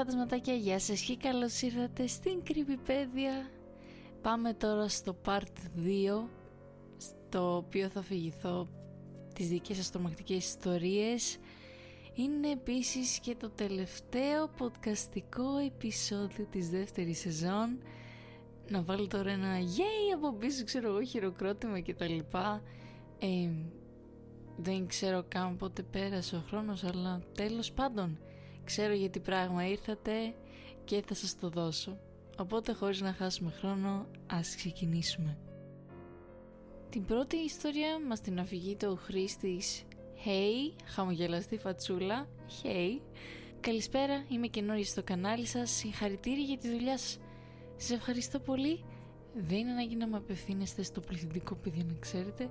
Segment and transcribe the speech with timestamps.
[0.00, 3.50] φαντασματάκια, γεια σας και καλώς ήρθατε στην Κρυπηπέδια.
[4.22, 6.28] Πάμε τώρα στο part 2,
[6.98, 8.68] στο οποίο θα φυγηθώ
[9.34, 11.38] τις δικές σας τρομακτικές ιστορίες.
[12.14, 17.78] Είναι επίσης και το τελευταίο podcastικό επεισόδιο της δεύτερης σεζόν.
[18.68, 22.62] Να βάλω τώρα ένα yay από πίσω, ξέρω εγώ, χειροκρότημα και τα λοιπά.
[23.18, 23.50] Ε,
[24.56, 28.18] δεν ξέρω καν πότε πέρασε ο χρόνος, αλλά τέλος πάντων
[28.70, 30.12] ξέρω γιατί πράγμα ήρθατε
[30.84, 31.98] και θα σας το δώσω.
[32.38, 35.38] Οπότε χωρίς να χάσουμε χρόνο, ας ξεκινήσουμε.
[36.90, 39.82] Την πρώτη ιστορία μας την αφηγεί το Χρήστης.
[40.24, 42.28] Hey, χαμογελαστή φατσούλα,
[42.62, 43.00] hey.
[43.60, 47.18] Καλησπέρα, είμαι καινούργια στο κανάλι σας, συγχαρητήρια για τη δουλειά σας.
[47.76, 48.84] Σας ευχαριστώ πολύ.
[49.34, 52.50] Δεν είναι ανάγκη να με απευθύνεστε στο πληθυντικό παιδί να ξέρετε.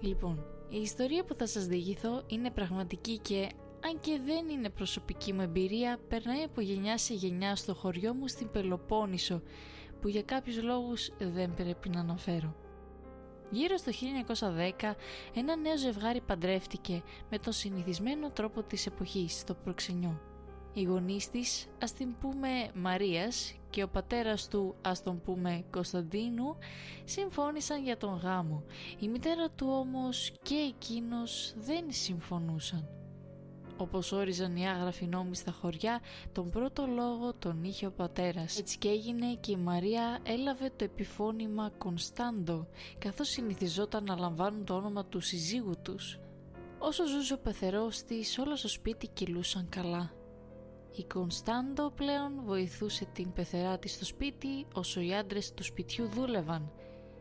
[0.00, 3.48] Λοιπόν, η ιστορία που θα σας διηγηθώ είναι πραγματική και
[3.84, 8.28] αν και δεν είναι προσωπική μου εμπειρία, περνάει από γενιά σε γενιά στο χωριό μου
[8.28, 9.42] στην Πελοπόννησο,
[10.00, 12.54] που για κάποιους λόγους δεν πρέπει να αναφέρω.
[13.50, 13.90] Γύρω στο
[14.80, 14.94] 1910,
[15.34, 20.20] ένα νέο ζευγάρι παντρεύτηκε με τον συνηθισμένο τρόπο της εποχής, στο προξενιό.
[20.72, 26.56] Οι γονείς της, ας την πούμε Μαρίας και ο πατέρας του, ας τον πούμε Κωνσταντίνου,
[27.04, 28.64] συμφώνησαν για τον γάμο.
[28.98, 32.99] Η μητέρα του όμως και εκείνος δεν συμφωνούσαν.
[33.80, 36.00] Όπως όριζαν οι άγραφοι νόμοι στα χωριά,
[36.32, 38.58] τον πρώτο λόγο τον είχε ο πατέρας.
[38.58, 42.66] Έτσι και έγινε και η Μαρία έλαβε το επιφώνημα Κωνσταντο,
[42.98, 46.18] καθώς συνηθιζόταν να λαμβάνουν το όνομα του συζύγου τους.
[46.78, 50.10] Όσο ζούσε ο πεθερός της, όλα στο σπίτι κυλούσαν καλά.
[50.96, 56.72] Η Κωνσταντο πλέον βοηθούσε την πεθερά της στο σπίτι όσο οι άντρες του σπιτιού δούλευαν.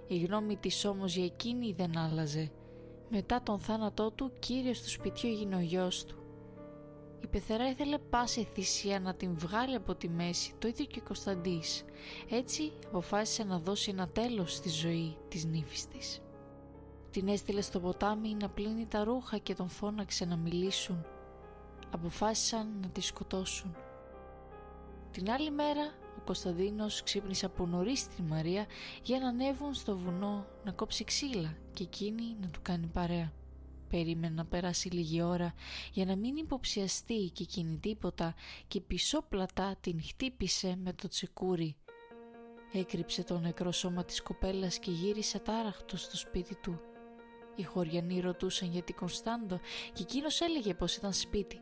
[0.07, 2.51] Η γνώμη της όμως για εκείνη δεν άλλαζε.
[3.09, 6.18] Μετά τον θάνατό του κύριος του σπιτιού έγινε ο γιος του.
[7.21, 11.03] Η πεθερά ήθελε πάση θυσία να την βγάλει από τη μέση, το ίδιο και ο
[11.03, 11.83] Κωνσταντής.
[12.29, 16.21] Έτσι αποφάσισε να δώσει ένα τέλος στη ζωή της νύφης της.
[17.11, 21.05] Την έστειλε στο ποτάμι να πλύνει τα ρούχα και τον φώναξε να μιλήσουν.
[21.91, 23.75] Αποφάσισαν να τη σκοτώσουν.
[25.11, 28.65] Την άλλη μέρα ο Κωνσταντίνος ξύπνησε από νωρίς τη Μαρία
[29.03, 33.31] για να ανέβουν στο βουνό να κόψει ξύλα και εκείνη να του κάνει παρέα.
[33.89, 35.53] Περίμενε να περάσει λίγη ώρα
[35.91, 38.35] για να μην υποψιαστεί και εκείνη τίποτα
[38.67, 41.75] και πισόπλατα την χτύπησε με το τσεκούρι.
[42.71, 46.79] Έκρυψε το νεκρό σώμα της κοπέλας και γύρισε τάραχτο στο σπίτι του.
[47.55, 49.59] Οι χωριανοί ρωτούσαν για την Κωνσταντο
[49.93, 51.59] και εκείνος έλεγε πως ήταν σπίτι.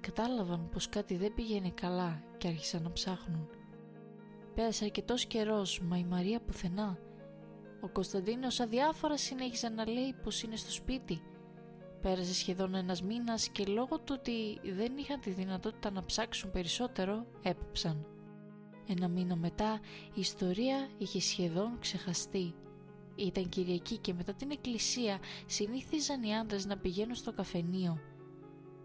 [0.00, 3.48] Κατάλαβαν πως κάτι δεν πήγαινε καλά και άρχισαν να ψάχνουν.
[4.54, 6.98] Πέρασε αρκετός καιρός, μα η Μαρία πουθενά.
[7.80, 11.22] Ο Κωνσταντίνος αδιάφορα συνέχισε να λέει πως είναι στο σπίτι
[12.00, 17.26] Πέρασε σχεδόν ένας μήνας και λόγω του ότι δεν είχαν τη δυνατότητα να ψάξουν περισσότερο,
[17.42, 18.06] έπεψαν.
[18.88, 19.80] Ένα μήνα μετά
[20.14, 22.54] η ιστορία είχε σχεδόν ξεχαστεί.
[23.16, 27.98] Ήταν Κυριακή και μετά την εκκλησία συνήθιζαν οι άντρες να πηγαίνουν στο καφενείο.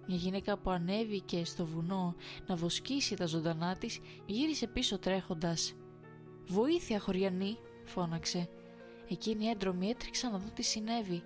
[0.07, 2.15] Μια γυναίκα που ανέβηκε στο βουνό
[2.47, 5.73] να βοσκήσει τα ζωντανά της γύρισε πίσω τρέχοντας.
[6.47, 8.49] «Βοήθεια χωριανή» φώναξε.
[9.09, 11.23] Εκείνοι έντρομοι έτρεξαν να δουν τι συνέβη.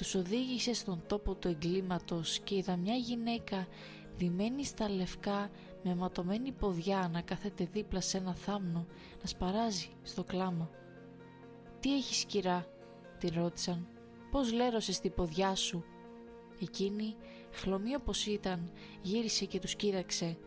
[0.00, 3.66] Τους οδήγησε στον τόπο του εγκλήματος και είδα μια γυναίκα
[4.16, 5.50] ντυμένη στα λευκά
[5.82, 8.86] με ματωμένη ποδιά να κάθεται δίπλα σε ένα θάμνο
[9.20, 10.70] να σπαράζει στο κλάμα.
[11.80, 12.66] «Τι έχεις κυρά»
[13.18, 13.86] τη ρώτησαν.
[14.30, 15.84] «Πώς λέρωσες την ποδιά σου»
[16.60, 17.16] Εκείνη,
[17.52, 18.72] χλωμή όπως ήταν,
[19.02, 20.38] γύρισε και τους κοίταξε.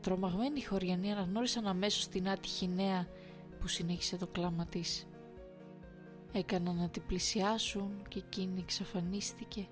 [0.00, 3.08] Τρομαγμένοι χωριανοί αναγνώρισαν αμέσως την άτυχη νέα
[3.60, 5.06] που συνέχισε το κλάμα της.
[6.36, 9.68] Έκαναν να την πλησιάσουν και εκείνη εξαφανίστηκε.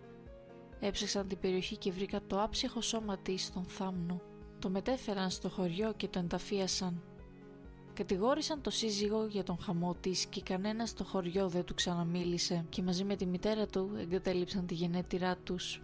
[0.81, 4.21] Έψαξαν την περιοχή και βρήκα το άψυχο σώμα της στον θάμνο.
[4.59, 7.03] Το μετέφεραν στο χωριό και το ενταφίασαν.
[7.93, 12.83] Κατηγόρησαν το σύζυγο για τον χαμό της και κανένας στο χωριό δεν του ξαναμίλησε και
[12.83, 15.83] μαζί με τη μητέρα του εγκατέλειψαν τη γενέτειρά τους.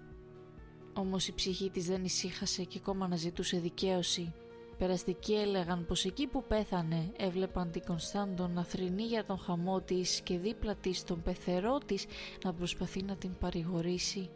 [0.94, 4.32] Όμως η ψυχή της δεν ησύχασε και ακόμα αναζητούσε δικαίωση
[4.78, 10.20] Περαστικοί έλεγαν πως εκεί που πέθανε έβλεπαν την Κωνσταντο να θρυνεί για τον χαμό της
[10.20, 12.06] και δίπλα της τον πεθερό της
[12.44, 14.30] να προσπαθεί να την παρηγορήσει.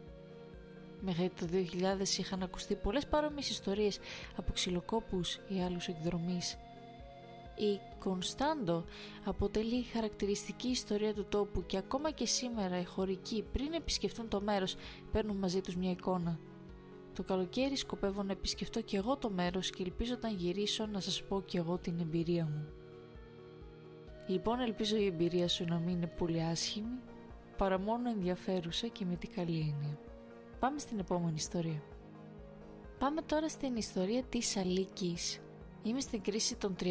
[1.01, 3.99] Μέχρι το 2000 είχαν ακουστεί πολλές παρόμοιες ιστορίες
[4.35, 6.57] από ξυλοκόπους ή άλλους εκδρομείς.
[7.55, 8.85] Η Κωνσταντο
[9.23, 14.75] αποτελεί χαρακτηριστική ιστορία του τόπου και ακόμα και σήμερα οι χωρικοί πριν επισκεφτούν το μέρος
[15.11, 16.39] παίρνουν μαζί τους μια εικόνα.
[17.13, 21.23] Το καλοκαίρι σκοπεύω να επισκεφτώ και εγώ το μέρος και ελπίζω όταν γυρίσω να σας
[21.23, 22.67] πω και εγώ την εμπειρία μου.
[24.27, 26.99] Λοιπόν ελπίζω η εμπειρία σου να μην είναι πολύ άσχημη,
[27.57, 29.97] παρά μόνο ενδιαφέρουσα και με την καλή έννοια.
[30.59, 31.83] Πάμε στην επόμενη ιστορία.
[32.99, 35.39] Πάμε τώρα στην ιστορία της Αλίκης.
[35.83, 36.83] Είμαι στην κρίση των 30.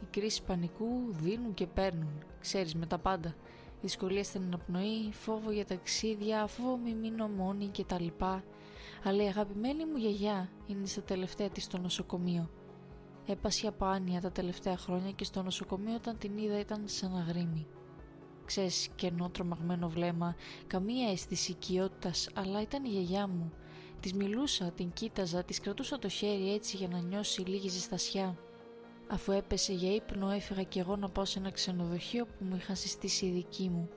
[0.00, 2.24] Οι κρίση πανικού δίνουν και παίρνουν.
[2.40, 3.34] Ξέρεις με τα πάντα.
[3.80, 8.06] Δυσκολία στην αναπνοή, φόβο για ταξίδια, φόβο μη μείνω μόνη κτλ.
[9.06, 12.50] Αλλά η αγαπημένη μου γιαγιά είναι στα τελευταία της στο νοσοκομείο.
[13.26, 17.66] Έπασε από άνοια τα τελευταία χρόνια και στο νοσοκομείο όταν την είδα ήταν σαν αγρίμη.
[18.44, 20.36] Ξέρεις, κενό τρομαγμένο βλέμμα,
[20.66, 23.52] καμία αίσθηση οικειότητας, αλλά ήταν η γιαγιά μου.
[24.00, 28.38] Της μιλούσα, την κοίταζα, της κρατούσα το χέρι έτσι για να νιώσει λίγη ζεστασιά.
[29.08, 32.76] Αφού έπεσε για ύπνο έφυγα κι εγώ να πάω σε ένα ξενοδοχείο που μου είχαν
[32.76, 33.88] συστήσει οι δικοί μου.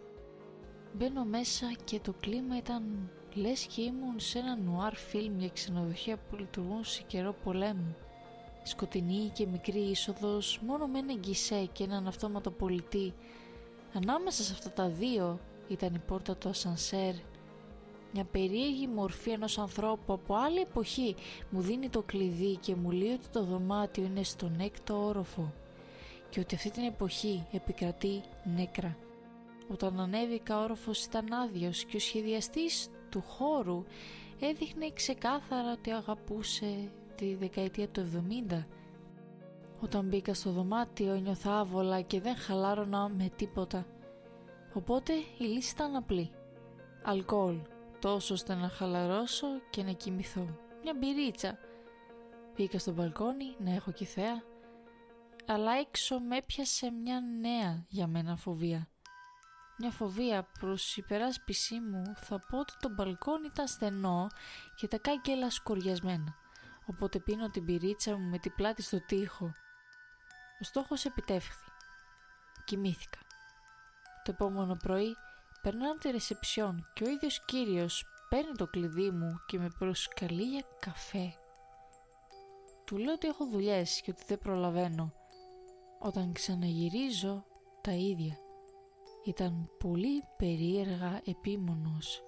[0.93, 6.17] Μπαίνω μέσα και το κλίμα ήταν λες και ήμουν σε ένα νουάρ φιλμ για ξενοδοχεία
[6.17, 7.95] που λειτουργούν σε καιρό πολέμου.
[8.63, 13.13] Σκοτεινή και μικρή είσοδος, μόνο με ένα γκισέ και έναν αυτόματο πολιτή.
[13.93, 17.13] Ανάμεσα σε αυτά τα δύο ήταν η πόρτα του ασανσέρ.
[18.13, 21.15] Μια περίεργη μορφή ενός ανθρώπου από άλλη εποχή
[21.49, 25.53] μου δίνει το κλειδί και μου λέει ότι το δωμάτιο είναι στον έκτο όροφο
[26.29, 28.21] και ότι αυτή την εποχή επικρατεί
[28.55, 28.97] νέκρα.
[29.71, 33.83] Όταν ανέβηκα ο όροφος ήταν άδειος και ο σχεδιαστής του χώρου
[34.39, 38.09] έδειχνε ξεκάθαρα ότι αγαπούσε τη δεκαετία του
[38.49, 38.63] 70.
[39.81, 43.85] Όταν μπήκα στο δωμάτιο νιώθα άβολα και δεν χαλάρωνα με τίποτα.
[44.73, 46.31] Οπότε η λύση ήταν απλή.
[47.03, 47.61] Αλκοόλ,
[47.99, 50.57] τόσο ώστε να χαλαρώσω και να κοιμηθώ.
[50.83, 51.57] Μια μπυρίτσα.
[52.55, 54.43] Μπήκα στο μπαλκόνι να έχω και θέα.
[55.45, 58.87] Αλλά έξω με έπιασε μια νέα για μένα φοβία.
[59.79, 64.27] Μια φοβία προς υπεράσπιση μου θα πω ότι το μπαλκόνι ήταν στενό
[64.75, 66.35] και τα κάγκελα σκοριασμένα
[66.89, 69.45] οπότε πίνω την πυρίτσα μου με την πλάτη στο τοίχο.
[70.61, 71.71] Ο στόχος επιτεύχθη.
[72.65, 73.19] Κοιμήθηκα.
[74.23, 75.15] Το επόμενο πρωί
[75.61, 80.63] περνάω τη ρεσεψιόν και ο ίδιος κύριος παίρνει το κλειδί μου και με προσκαλεί για
[80.79, 81.33] καφέ.
[82.85, 85.13] Του λέω ότι έχω δουλειές και ότι δεν προλαβαίνω.
[85.99, 87.45] Όταν ξαναγυρίζω
[87.81, 88.37] τα ίδια.
[89.25, 92.23] Ήταν πολύ περίεργα επίμονος.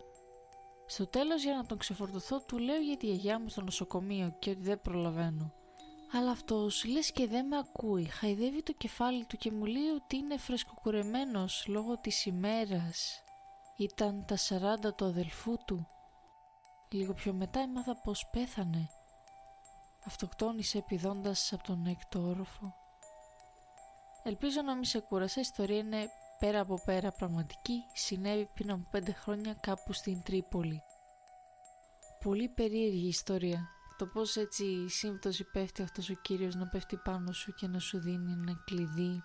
[0.86, 4.50] Στο τέλος για να τον ξεφορτωθώ του λέω για τη γιαγιά μου στο νοσοκομείο και
[4.50, 5.54] ότι δεν προλαβαίνω.
[6.14, 10.16] Αλλά αυτός λες και δεν με ακούει, χαϊδεύει το κεφάλι του και μου λέει ότι
[10.16, 13.24] είναι φρεσκοκουρεμένος λόγω της ημέρας.
[13.78, 15.88] Ήταν τα 40 του αδελφού του.
[16.92, 18.90] Λίγο πιο μετά έμαθα πως πέθανε.
[20.06, 22.76] Αυτοκτόνησε επιδώντας από τον έκτο όροφο.
[24.24, 26.10] Ελπίζω να μην σε κούρασα, η ιστορία είναι
[26.42, 30.82] πέρα από πέρα πραγματική συνέβη πριν από πέντε χρόνια κάπου στην Τρίπολη.
[32.24, 33.68] Πολύ περίεργη ιστορία.
[33.98, 37.80] Το πώς έτσι η σύμπτωση πέφτει αυτός ο κύριος να πέφτει πάνω σου και να
[37.80, 39.24] σου δίνει ένα κλειδί.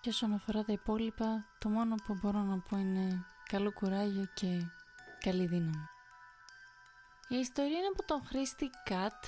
[0.00, 4.62] Και όσον αφορά τα υπόλοιπα, το μόνο που μπορώ να πω είναι καλό κουράγιο και
[5.20, 5.86] καλή δύναμη.
[7.28, 9.24] Η ιστορία είναι από τον Χρήστη Κατ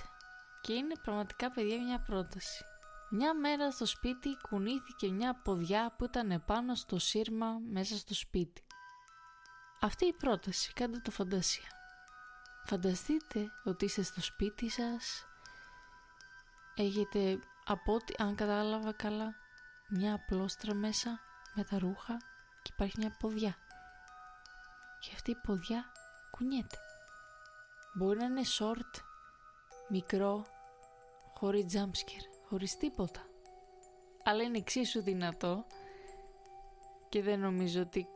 [0.61, 2.65] και είναι πραγματικά παιδιά μια πρόταση.
[3.11, 8.63] Μια μέρα στο σπίτι κουνήθηκε μια ποδιά που ήταν επάνω στο σύρμα μέσα στο σπίτι.
[9.81, 11.69] Αυτή η πρόταση, κάντε το φαντασία.
[12.65, 15.27] Φανταστείτε ότι είστε στο σπίτι σας,
[16.75, 19.35] έχετε από ό,τι αν κατάλαβα καλά
[19.89, 21.21] μια απλόστρα μέσα
[21.55, 22.17] με τα ρούχα
[22.63, 23.57] και υπάρχει μια ποδιά.
[25.01, 25.85] Και αυτή η ποδιά
[26.31, 26.79] κουνιέται.
[27.95, 29.01] Μπορεί να είναι short,
[29.89, 30.47] μικρό,
[31.35, 33.21] χωρίς jumpscare χωρίς τίποτα.
[34.25, 35.67] Αλλά είναι εξίσου δυνατό
[37.09, 38.07] και δεν νομίζω ότι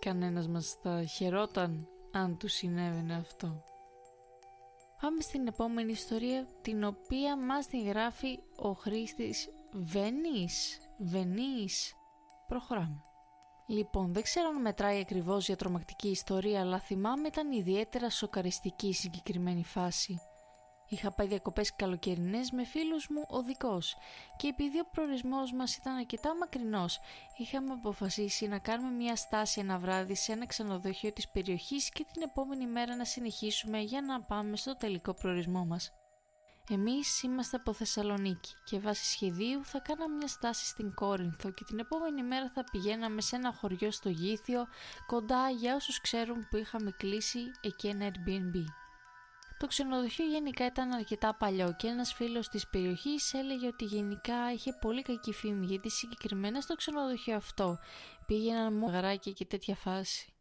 [0.00, 3.64] κανένας μας θα χαιρόταν αν του συνέβαινε αυτό.
[5.00, 10.80] Πάμε στην επόμενη ιστορία την οποία μας τη γράφει ο χρήστης Βενής.
[10.98, 11.94] Βενής.
[12.46, 13.00] Προχωράμε.
[13.66, 18.92] Λοιπόν, δεν ξέρω αν μετράει ακριβώς για τρομακτική ιστορία, αλλά θυμάμαι ήταν ιδιαίτερα σοκαριστική η
[18.92, 20.20] συγκεκριμένη φάση.
[20.88, 23.78] Είχα πάει διακοπές καλοκαιρινές με φίλους μου οδικό
[24.36, 27.00] και επειδή ο προορισμός μας ήταν αρκετά μακρινός,
[27.36, 32.22] είχαμε αποφασίσει να κάνουμε μια στάση ένα βράδυ σε ένα ξενοδοχείο της περιοχής και την
[32.22, 35.92] επόμενη μέρα να συνεχίσουμε για να πάμε στο τελικό προορισμό μας.
[36.70, 41.78] Εμείς είμαστε από Θεσσαλονίκη και βάσει σχεδίου θα κάναμε μια στάση στην Κόρινθο και την
[41.78, 44.66] επόμενη μέρα θα πηγαίναμε σε ένα χωριό στο Γήθιο
[45.06, 48.64] κοντά για όσους ξέρουν που είχαμε κλείσει εκεί ένα Airbnb.
[49.58, 54.72] Το ξενοδοχείο γενικά ήταν αρκετά παλιό και ένας φίλος της περιοχής έλεγε ότι γενικά είχε
[54.80, 57.78] πολύ κακή φήμη γιατί συγκεκριμένα στο ξενοδοχείο αυτό
[58.26, 60.32] πήγαιναν μόνο γαράκια και τέτοια φάση.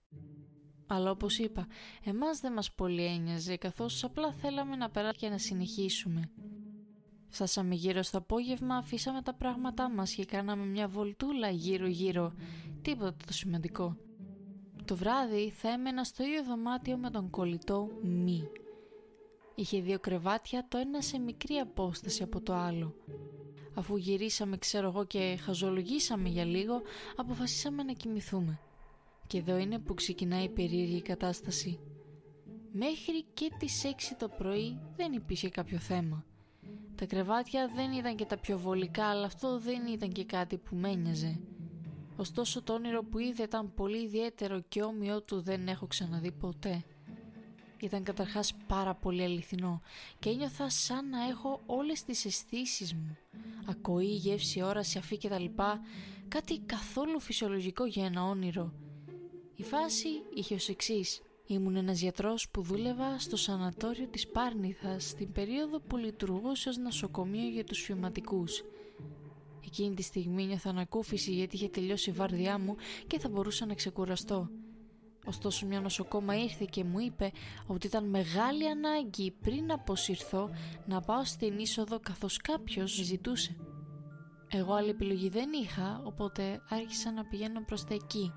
[0.88, 1.68] Αλλά όπως είπα,
[2.04, 6.30] εμάς δεν μας πολύ ένοιαζε καθώς απλά θέλαμε να περάσουμε και να συνεχίσουμε.
[7.30, 12.34] Φτάσαμε γύρω στο απόγευμα, αφήσαμε τα πράγματά μας και κάναμε μια βολτούλα γύρω γύρω.
[12.82, 13.98] Τίποτα το σημαντικό.
[14.86, 18.50] Το βράδυ θα έμενα στο ίδιο δωμάτιο με τον κολλητό Μη
[19.66, 22.96] Είχε δύο κρεβάτια, το ένα σε μικρή απόσταση από το άλλο.
[23.74, 26.82] Αφού γυρίσαμε, ξέρω εγώ, και χαζολογήσαμε για λίγο,
[27.16, 28.60] αποφασίσαμε να κοιμηθούμε.
[29.28, 31.80] Και εδώ είναι που ξεκινάει η περίεργη κατάσταση.
[32.72, 36.26] Μέχρι και τις 6 το πρωί δεν υπήρχε κάποιο θέμα.
[36.96, 40.76] Τα κρεβάτια δεν ήταν και τα πιο βολικά, αλλά αυτό δεν ήταν και κάτι που
[40.76, 41.40] μένιαζε.
[42.18, 46.84] Ωστόσο το όνειρο που είδε ήταν πολύ ιδιαίτερο και όμοιό του δεν έχω ξαναδεί ποτέ.
[47.86, 49.82] Ήταν καταρχάς πάρα πολύ αληθινό
[50.20, 53.18] και ένιωθα σαν να έχω όλες τις αισθήσεις μου.
[53.65, 55.80] Ακοή, γεύση, όραση, αφή και τα λοιπά,
[56.27, 58.74] κάτι καθόλου φυσιολογικό για ένα όνειρο.
[59.56, 61.22] Η φάση είχε ως εξής.
[61.48, 67.50] Ήμουν ένας γιατρός που δούλευα στο σανατόριο της Πάρνηθας στην περίοδο που λειτουργούσε ως νοσοκομείο
[67.50, 68.63] για τους φυματικούς.
[69.65, 72.75] Εκείνη τη στιγμή νιώθα ανακούφιση γιατί είχε τελειώσει η βάρδιά μου
[73.08, 74.50] και θα μπορούσα να ξεκουραστώ.
[75.25, 77.32] Ωστόσο μια νοσοκόμα ήρθε και μου είπε
[77.67, 80.50] ότι ήταν μεγάλη ανάγκη πριν αποσυρθώ
[80.86, 83.55] να πάω στην είσοδο καθώς κάποιος ζητούσε.
[84.50, 88.34] Εγώ άλλη επιλογή δεν είχα οπότε άρχισα να πηγαίνω προς τα εκεί.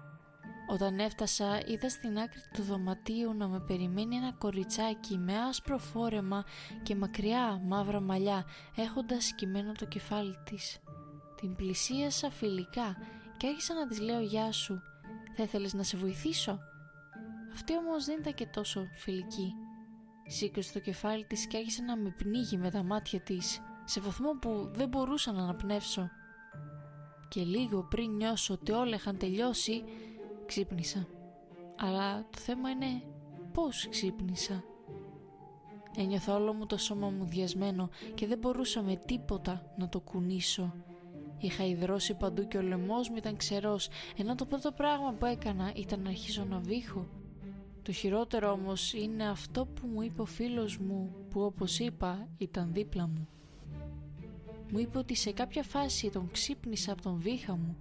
[0.70, 6.44] Όταν έφτασα είδα στην άκρη του δωματίου να με περιμένει ένα κοριτσάκι με άσπρο φόρεμα
[6.82, 8.44] και μακριά μαύρα μαλλιά
[8.76, 10.78] έχοντας σκυμμένο το κεφάλι της.
[11.40, 12.96] Την πλησίασα φιλικά
[13.36, 14.82] και άρχισα να της λέω «Γεια σου,
[15.36, 16.58] θα ήθελες να σε βοηθήσω»
[17.58, 19.54] Αυτή όμως δεν ήταν και τόσο φιλική.
[20.26, 24.30] Σήκωσε το κεφάλι της και άρχισε να με πνίγει με τα μάτια της, σε βαθμό
[24.40, 26.10] που δεν μπορούσα να αναπνεύσω.
[27.28, 29.84] Και λίγο πριν νιώσω ότι όλα είχαν τελειώσει,
[30.46, 31.06] ξύπνησα.
[31.76, 33.02] Αλλά το θέμα είναι
[33.52, 34.64] πώς ξύπνησα.
[35.96, 40.74] Ένιωθα όλο μου το σώμα μου διασμένο και δεν μπορούσα με τίποτα να το κουνήσω.
[41.38, 45.72] Είχα υδρώσει παντού και ο λαιμός μου ήταν ξερός, ενώ το πρώτο πράγμα που έκανα
[45.74, 47.17] ήταν να αρχίσω να βήχω.
[47.88, 52.72] Το χειρότερο όμως είναι αυτό που μου είπε ο φίλος μου που όπως είπα ήταν
[52.72, 53.28] δίπλα μου.
[54.72, 57.78] Μου είπε ότι σε κάποια φάση τον ξύπνησα από τον βήχα μου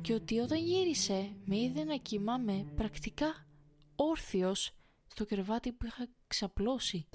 [0.00, 3.46] και ότι όταν γύρισε με είδε να κοιμάμαι πρακτικά
[3.94, 4.72] όρθιος
[5.06, 7.08] στο κρεβάτι που είχα ξαπλώσει.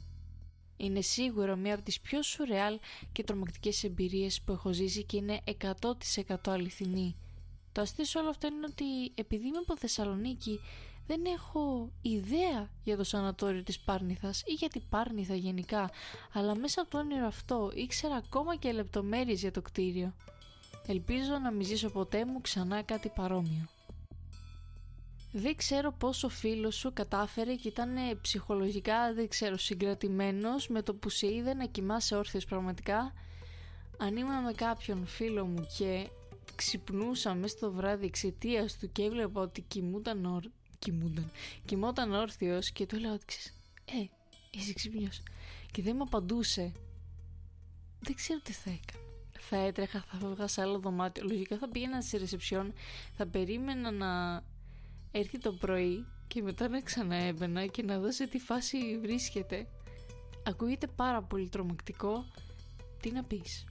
[0.77, 2.79] Είναι σίγουρα μία από τις πιο σουρεάλ
[3.11, 5.39] και τρομακτικές εμπειρίες που έχω ζήσει και είναι
[6.27, 7.15] 100% αληθινή.
[7.71, 10.59] Το αστείο σε όλο αυτό είναι ότι επειδή είμαι από Θεσσαλονίκη
[11.09, 15.89] δεν έχω ιδέα για το σανατόριο της Πάρνηθας ή για την Πάρνηθα γενικά,
[16.33, 20.13] αλλά μέσα από το όνειρο αυτό ήξερα ακόμα και λεπτομέρειες για το κτίριο.
[20.87, 23.67] Ελπίζω να μην ζήσω ποτέ μου ξανά κάτι παρόμοιο.
[25.31, 27.89] Δεν ξέρω πόσο φίλος σου κατάφερε και ήταν
[28.21, 33.13] ψυχολογικά, δεν ξέρω, συγκρατημένος με το που σε είδε να κοιμάσαι όρθιος πραγματικά.
[33.97, 36.09] Αν ήμουν με κάποιον φίλο μου και
[36.55, 40.25] ξυπνούσα μέσα στο βράδυ εξαιτίας του και έβλεπα ότι κοιμούταν
[40.79, 41.31] κοιμούνταν.
[41.65, 43.53] Κοιμόταν όρθιος και του έλεγα ότι ξέρεις,
[43.85, 44.09] Ε,
[44.49, 45.21] είσαι ξύπνιος.
[45.71, 46.71] Και δεν μου απαντούσε.
[47.99, 49.03] Δεν ξέρω τι θα έκανα.
[49.39, 51.23] Θα έτρεχα, θα φεύγα σε άλλο δωμάτιο.
[51.23, 52.73] Λογικά θα πήγαινα στη ρεσεψιόν,
[53.13, 54.43] θα περίμενα να
[55.11, 59.67] έρθει το πρωί και μετά να ξαναέμπαινα και να δω σε τι φάση βρίσκεται.
[60.43, 62.25] Ακούγεται πάρα πολύ τρομακτικό.
[63.01, 63.65] Τι να πεις.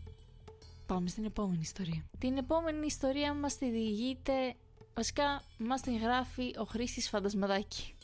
[0.86, 2.04] Πάμε στην επόμενη ιστορία.
[2.18, 4.54] Την επόμενη ιστορία μας τη διηγείται
[4.98, 7.94] Βασικά, μας την γράφει ο Χρήστης Φαντασμαδάκη.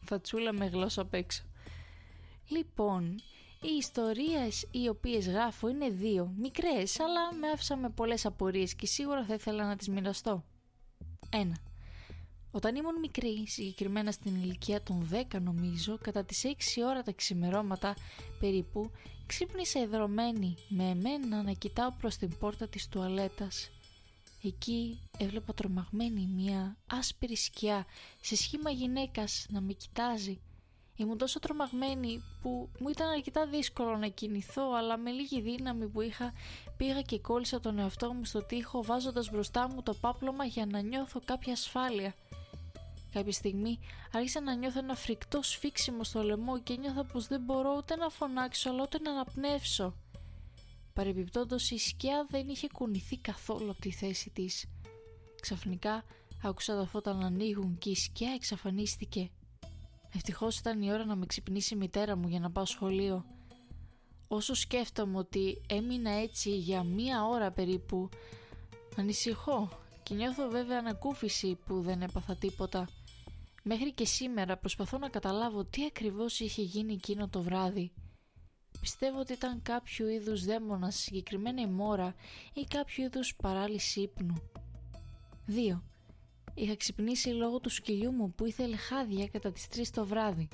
[0.00, 1.42] Φατσούλα με γλώσσα απ' έξω.
[2.48, 3.14] Λοιπόν,
[3.62, 8.86] οι ιστορίες οι οποίες γράφω είναι δύο, μικρές, αλλά με άφησαν με πολλές απορίες και
[8.86, 10.44] σίγουρα θα ήθελα να τις μοιραστώ.
[11.30, 11.56] Ένα.
[12.50, 17.94] Όταν ήμουν μικρή, συγκεκριμένα στην ηλικία των 10 νομίζω, κατά τις 6 ώρα τα ξημερώματα
[18.40, 18.90] περίπου,
[19.26, 23.70] ξύπνησα εδρωμένη με εμένα να κοιτάω προς την πόρτα της τουαλέτας
[24.46, 27.86] Εκεί έβλεπα τρομαγμένη μια άσπρη σκιά
[28.20, 30.40] σε σχήμα γυναίκας να με κοιτάζει.
[30.96, 36.00] Ήμουν τόσο τρομαγμένη που μου ήταν αρκετά δύσκολο να κινηθώ αλλά με λίγη δύναμη που
[36.00, 36.32] είχα
[36.76, 40.80] πήγα και κόλλησα τον εαυτό μου στο τοίχο βάζοντας μπροστά μου το πάπλωμα για να
[40.80, 42.14] νιώθω κάποια ασφάλεια.
[43.12, 43.78] Κάποια στιγμή
[44.12, 48.08] άρχισα να νιώθω ένα φρικτό σφίξιμο στο λαιμό και νιώθα πως δεν μπορώ ούτε να
[48.08, 49.94] φωνάξω αλλά ούτε να αναπνεύσω.
[50.96, 54.64] Παρεμπιπτόντως η σκιά δεν είχε κουνηθεί καθόλου από τη θέση της.
[55.40, 56.04] Ξαφνικά
[56.42, 59.30] άκουσα τα φώτα να ανοίγουν και η σκιά εξαφανίστηκε.
[60.14, 63.24] Ευτυχώς ήταν η ώρα να με ξυπνήσει η μητέρα μου για να πάω σχολείο.
[64.28, 68.08] Όσο σκέφτομαι ότι έμεινα έτσι για μία ώρα περίπου,
[68.96, 69.68] ανησυχώ
[70.02, 72.88] και νιώθω βέβαια ανακούφιση που δεν έπαθα τίποτα.
[73.62, 77.92] Μέχρι και σήμερα προσπαθώ να καταλάβω τι ακριβώς είχε γίνει εκείνο το βράδυ.
[78.80, 82.14] Πιστεύω ότι ήταν κάποιο είδους δαίμονα, συγκεκριμένα η μόρα
[82.54, 84.34] ή κάποιο είδους παράλυση ύπνου.
[85.46, 85.82] 2.
[86.54, 90.48] Είχα ξυπνήσει λόγω του σκυλιού μου που ήθελε χάδια κατά τις 3 το βράδυ.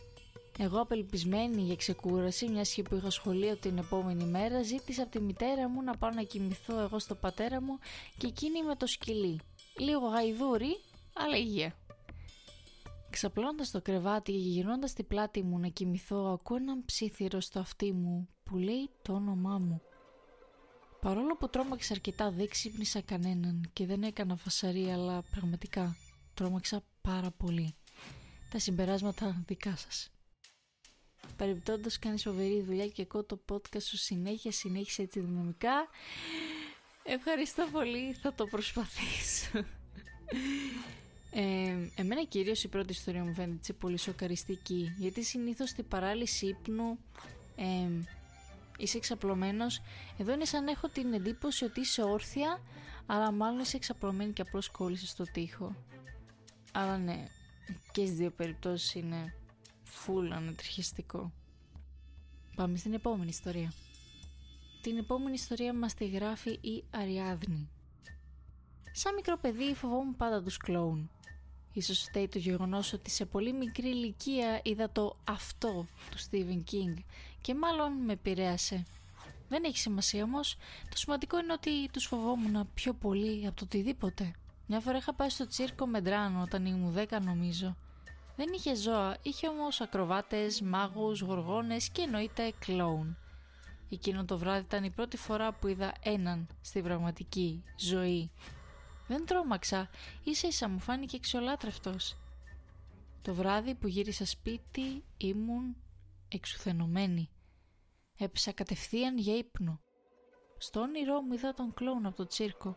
[0.58, 5.20] Εγώ απελπισμένη για ξεκούραση, μιας και που είχα σχολείο την επόμενη μέρα, ζήτησα από τη
[5.20, 7.78] μητέρα μου να πάω να κοιμηθώ εγώ στο πατέρα μου
[8.18, 9.40] και εκείνη με το σκυλί.
[9.78, 10.76] Λίγο γαϊδούρι,
[11.12, 11.74] αλλά υγεία.
[13.12, 17.92] Ξαπλώντας το κρεβάτι και γυρνώντας την πλάτη μου να κοιμηθώ, ακούω έναν ψήθυρο στο αυτί
[17.92, 19.82] μου που λέει το όνομά μου.
[21.00, 25.96] Παρόλο που τρόμαξα αρκετά δεν ξύπνησα κανέναν και δεν έκανα φασαρία αλλά πραγματικά
[26.34, 27.74] τρόμαξα πάρα πολύ.
[28.50, 30.10] Τα συμπεράσματα δικά σας.
[31.36, 35.88] Περιπτώντας κάνεις φοβερή δουλειά και εγώ το podcast σου συνέχεια συνέχισε έτσι δυναμικά.
[37.02, 39.64] Ευχαριστώ πολύ, θα το προσπαθήσω.
[41.34, 46.98] Ε, εμένα κυρίως η πρώτη ιστορία μου φαίνεται πολύ σοκαριστική γιατί συνήθως στην παράλυση ύπνου
[47.56, 47.88] ε,
[48.78, 49.80] είσαι εξαπλωμένος.
[50.18, 52.60] Εδώ είναι σαν να έχω την εντύπωση ότι είσαι όρθια
[53.06, 55.76] αλλά μάλλον είσαι εξαπλωμένη και απλώς κόλλησες στο τοίχο.
[56.72, 57.26] Αλλά ναι
[57.92, 59.34] και στις δύο περιπτώσεις είναι
[59.84, 61.32] full ανατριχιστικό
[62.54, 63.72] πάμε στην επόμενη ιστορία.
[64.82, 67.70] Την επόμενη ιστορία μας τη γράφει η Αριάδνη.
[68.92, 71.10] Σαν μικρό παιδί φοβόμουν πάντα τους κλόουν
[71.72, 77.02] Ίσως φταίει το γεγονός ότι σε πολύ μικρή ηλικία είδα το αυτό του Stephen King
[77.40, 78.84] και μάλλον με επηρέασε.
[79.48, 80.56] Δεν έχει σημασία όμως,
[80.90, 84.32] το σημαντικό είναι ότι τους φοβόμουν πιο πολύ από το οτιδήποτε.
[84.66, 87.76] Μια φορά είχα πάει στο τσίρκο Μεντράνο όταν ήμουν 10 νομίζω.
[88.36, 93.16] Δεν είχε ζώα, είχε όμως ακροβάτες, μάγους, γοργόνες και εννοείται κλόουν.
[93.90, 98.30] Εκείνο το βράδυ ήταν η πρώτη φορά που είδα έναν στην πραγματική ζωή
[99.12, 99.90] δεν τρόμαξα,
[100.24, 102.16] ίσα ίσα μου φάνηκε εξολάτρευτος.
[103.22, 105.76] Το βράδυ που γύρισα σπίτι ήμουν
[106.28, 107.30] εξουθενωμένη.
[108.16, 109.80] Έπεσα κατευθείαν για ύπνο.
[110.58, 112.76] Στο όνειρό μου είδα τον κλόουν από το τσίρκο.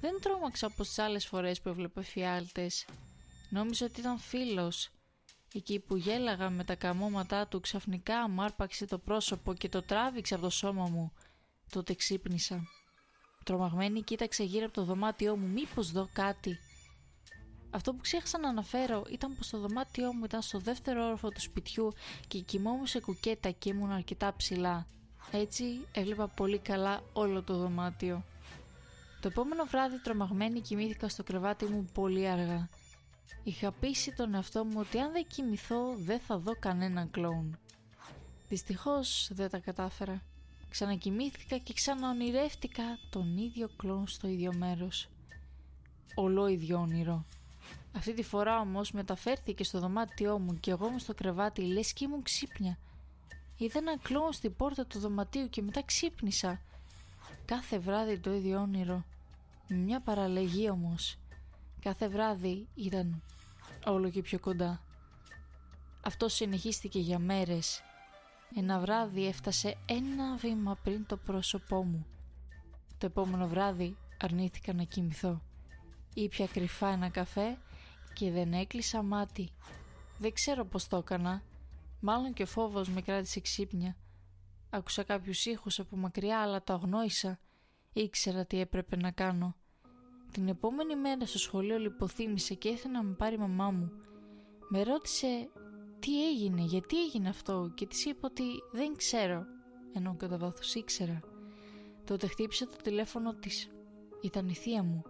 [0.00, 2.86] Δεν τρόμαξα όπως τις άλλες φορές που έβλεπα φιάλτες.
[3.50, 4.90] Νόμιζα ότι ήταν φίλος.
[5.54, 10.34] Εκεί που γέλαγα με τα καμώματά του ξαφνικά μου άρπαξε το πρόσωπο και το τράβηξε
[10.34, 11.12] από το σώμα μου.
[11.70, 12.68] Τότε ξύπνησα.
[13.46, 16.58] Τρομαγμένη κοίταξε γύρω από το δωμάτιό μου μήπως δω κάτι.
[17.70, 21.40] Αυτό που ξέχασα να αναφέρω ήταν πως το δωμάτιό μου ήταν στο δεύτερο όροφο του
[21.40, 21.92] σπιτιού
[22.28, 24.86] και κοιμόμουν σε κουκέτα και ήμουν αρκετά ψηλά.
[25.30, 28.24] Έτσι έβλεπα πολύ καλά όλο το δωμάτιο.
[29.20, 32.68] Το επόμενο βράδυ τρομαγμένη κοιμήθηκα στο κρεβάτι μου πολύ αργά.
[33.42, 37.58] Είχα πείσει τον εαυτό μου ότι αν δεν κοιμηθώ δεν θα δω κανέναν κλόουν.
[38.48, 40.22] Δυστυχώς δεν τα κατάφερα.
[40.76, 45.08] Ξανακοιμήθηκα και ξαναονειρεύτηκα τον ίδιο κλόν στο ίδιο μέρος.
[46.14, 47.24] Ολό ίδιο όνειρο.
[47.96, 52.04] Αυτή τη φορά όμως μεταφέρθηκε στο δωμάτιό μου και εγώ μου στο κρεβάτι λες και
[52.04, 52.78] ήμουν ξύπνια.
[53.56, 56.60] Είδα ένα κλόν στην πόρτα του δωματίου και μετά ξύπνησα.
[57.44, 59.04] Κάθε βράδυ το ίδιο όνειρο.
[59.68, 61.18] Με μια παραλλαγή όμως.
[61.80, 63.22] Κάθε βράδυ ήταν
[63.86, 64.82] όλο και πιο κοντά.
[66.02, 67.82] Αυτό συνεχίστηκε για μέρες
[68.54, 72.06] ένα βράδυ έφτασε ένα βήμα πριν το πρόσωπό μου.
[72.98, 75.42] Το επόμενο βράδυ αρνήθηκα να κοιμηθώ.
[76.14, 77.58] Ήπια κρυφά ένα καφέ
[78.12, 79.50] και δεν έκλεισα μάτι.
[80.18, 81.42] Δεν ξέρω πώς το έκανα.
[82.00, 83.96] Μάλλον και ο φόβος με κράτησε ξύπνια.
[84.70, 87.38] Άκουσα κάποιους ήχους από μακριά αλλά το αγνόησα.
[87.92, 89.56] Ήξερα τι έπρεπε να κάνω.
[90.32, 93.90] Την επόμενη μέρα στο σχολείο λιποθύμησε και ήθελε να με πάρει η μαμά μου.
[94.68, 95.48] Με ρώτησε
[95.98, 99.46] τι έγινε, γιατί έγινε αυτό; Και της είπα ότι δεν ξέρω,
[99.92, 101.20] ενώ κατά βάθος ήξερα.
[102.04, 103.70] Τότε χτύπησε το τηλέφωνο της.
[104.22, 105.02] Ήταν η θεία μου.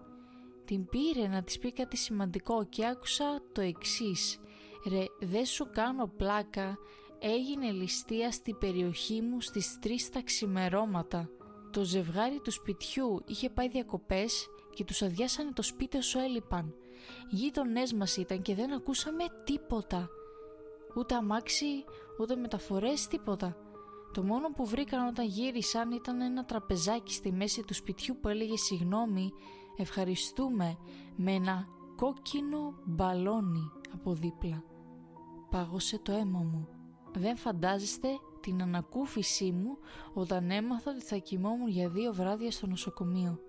[0.65, 4.41] Την πήρε να της πει κάτι σημαντικό και άκουσα το εξής.
[4.89, 6.79] «Ρε, δεν σου κάνω πλάκα,
[7.19, 11.31] έγινε ληστεία στην περιοχή μου στις τρεις τα ξημερώματα.
[11.71, 16.75] Το ζευγάρι του σπιτιού είχε πάει διακοπές και τους αδειάσανε το σπίτι όσο έλειπαν.
[17.31, 20.09] Γείτονές μας ήταν και δεν ακούσαμε τίποτα
[20.97, 21.85] ούτε αμάξι,
[22.21, 23.57] ούτε μεταφορές, τίποτα.
[24.13, 28.57] Το μόνο που βρήκαν όταν γύρισαν ήταν ένα τραπεζάκι στη μέση του σπιτιού που έλεγε
[28.57, 29.33] συγγνώμη,
[29.77, 30.77] ευχαριστούμε,
[31.17, 34.63] με ένα κόκκινο μπαλόνι από δίπλα.
[35.51, 36.69] Πάγωσε το αίμα μου.
[37.13, 38.09] Δεν φαντάζεστε
[38.41, 39.79] την ανακούφισή μου
[40.15, 43.41] όταν έμαθα ότι θα κοιμόμουν για δύο βράδια στο νοσοκομείο.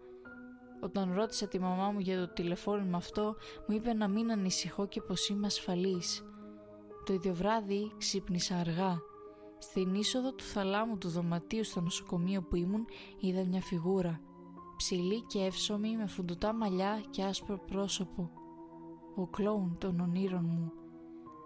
[0.82, 3.36] Όταν ρώτησα τη μαμά μου για το τηλεφώνημα αυτό,
[3.68, 6.24] μου είπε να μην ανησυχώ και πως είμαι ασφαλής.
[7.08, 9.00] Το ίδιο βράδυ ξύπνησα αργά.
[9.58, 12.86] Στην είσοδο του θαλάμου του δωματίου στο νοσοκομείο που ήμουν
[13.20, 14.22] είδα μια φιγούρα.
[14.78, 18.32] Ψηλή και εύσωμη με φουντουτά μαλλιά και άσπρο πρόσωπο.
[19.16, 20.72] Ο κλόουν των ονείρων μου.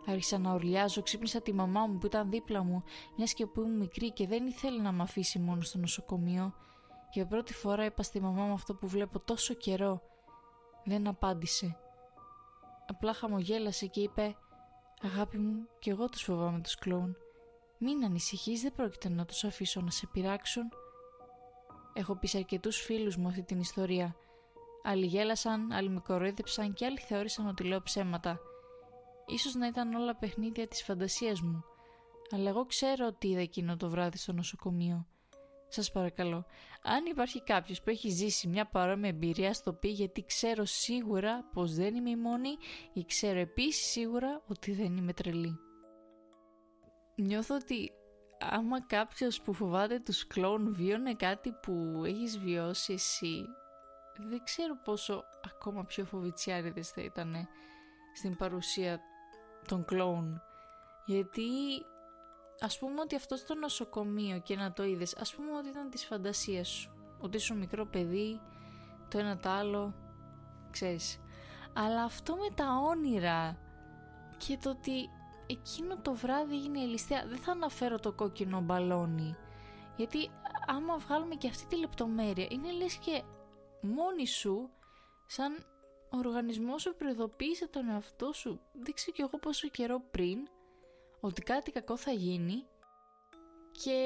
[0.06, 2.84] Άρχισα να ορλιάζω, ξύπνησα τη μαμά μου που ήταν δίπλα μου,
[3.18, 6.54] μιας και που ήμουν μικρή και δεν ήθελε να με αφήσει μόνος στο νοσοκομείο.
[7.14, 10.02] Για πρώτη φορά είπα στη μαμά μου αυτό που βλέπω τόσο καιρό.
[10.84, 11.78] Δεν απάντησε.
[12.88, 14.36] Απλά χαμογέλασε και είπε
[15.04, 17.16] Αγάπη μου, κι εγώ τους φοβάμαι τους κλόουν.
[17.78, 20.64] Μην ανησυχείς, δεν πρόκειται να τους αφήσω να σε πειράξουν.
[21.94, 24.16] Έχω πει σε αρκετούς φίλους μου αυτή την ιστορία.
[24.84, 28.40] Άλλοι γέλασαν, άλλοι με κοροϊδέψαν και άλλοι θεώρησαν ότι λέω ψέματα.
[29.26, 31.64] Ίσως να ήταν όλα παιχνίδια της φαντασίας μου.
[32.32, 35.08] Αλλά εγώ ξέρω ότι είδα εκείνο το βράδυ στο νοσοκομείο.
[35.74, 36.46] Σας παρακαλώ,
[36.84, 41.74] αν υπάρχει κάποιος που έχει ζήσει μια παρόμοια εμπειρία στο πει γιατί ξέρω σίγουρα πως
[41.74, 42.50] δεν είμαι η μόνη
[42.94, 45.60] ή ξέρω επίσης σίγουρα ότι δεν είμαι τρελή.
[47.16, 47.92] Νιώθω ότι
[48.40, 53.46] άμα κάποιος που φοβάται τους κλόουν βίωνε κάτι που έχεις βιώσει εσύ
[54.18, 57.48] δεν ξέρω πόσο ακόμα πιο φοβητσιάριδες θα ήταν
[58.16, 59.00] στην παρουσία
[59.68, 60.42] των κλόουν
[61.06, 61.42] γιατί
[62.64, 66.06] ας πούμε ότι αυτό στο νοσοκομείο και να το είδες ας πούμε ότι ήταν της
[66.06, 66.92] φαντασίας σου.
[67.20, 68.40] Ότι είσαι μικρό παιδί
[69.10, 69.94] το ένα το άλλο
[70.72, 71.20] ξέρεις.
[71.74, 73.58] Αλλά αυτό με τα όνειρα
[74.38, 75.10] και το ότι
[75.48, 79.36] εκείνο το βράδυ έγινε η ληστεία δεν θα αναφέρω το κόκκινο μπαλόνι.
[79.96, 80.30] Γιατί
[80.68, 83.24] άμα βγάλουμε και αυτή τη λεπτομέρεια είναι λες και
[83.82, 84.70] μόνη σου
[85.26, 85.66] σαν
[86.10, 90.48] οργανισμός σου προειδοποίησε τον εαυτό σου δεν ξέρω κι εγώ πόσο καιρό πριν
[91.22, 92.66] ότι κάτι κακό θα γίνει
[93.72, 93.98] και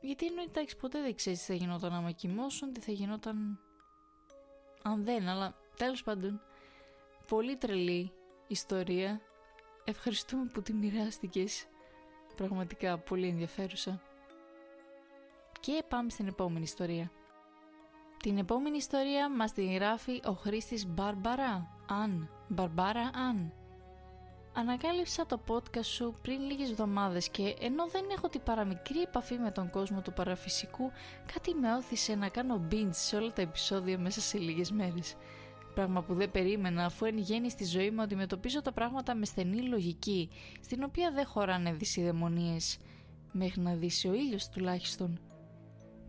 [0.00, 3.60] γιατί εννοείται εντάξει ποτέ δεν ξέρεις τι θα γινόταν άμα κοιμώσουν, τι θα γινόταν
[4.82, 6.40] αν δεν, αλλά τέλος πάντων
[7.28, 8.12] πολύ τρελή
[8.46, 9.20] ιστορία.
[9.84, 11.66] Ευχαριστούμε που τη μοιράστηκες.
[12.36, 14.02] πραγματικά πολύ ενδιαφέρουσα.
[15.60, 17.10] Και πάμε στην επόμενη ιστορία.
[18.22, 23.52] Την επόμενη ιστορία μας τη γράφει ο χρήστης Μπαρμπαρά Αν, Μπαρμπάρα Αν
[24.52, 29.50] Ανακάλυψα το podcast σου πριν λίγες εβδομάδες και ενώ δεν έχω την παραμικρή επαφή με
[29.50, 30.90] τον κόσμο του παραφυσικού,
[31.32, 35.16] κάτι με όθησε να κάνω binge σε όλα τα επεισόδια μέσα σε λίγες μέρες.
[35.74, 39.62] Πράγμα που δεν περίμενα αφού εν γέννη στη ζωή μου αντιμετωπίζω τα πράγματα με στενή
[39.62, 40.28] λογική,
[40.60, 42.78] στην οποία δεν χωράνε δυσιδαιμονίες.
[43.32, 45.20] Μέχρι να δύσει ο ήλιος τουλάχιστον.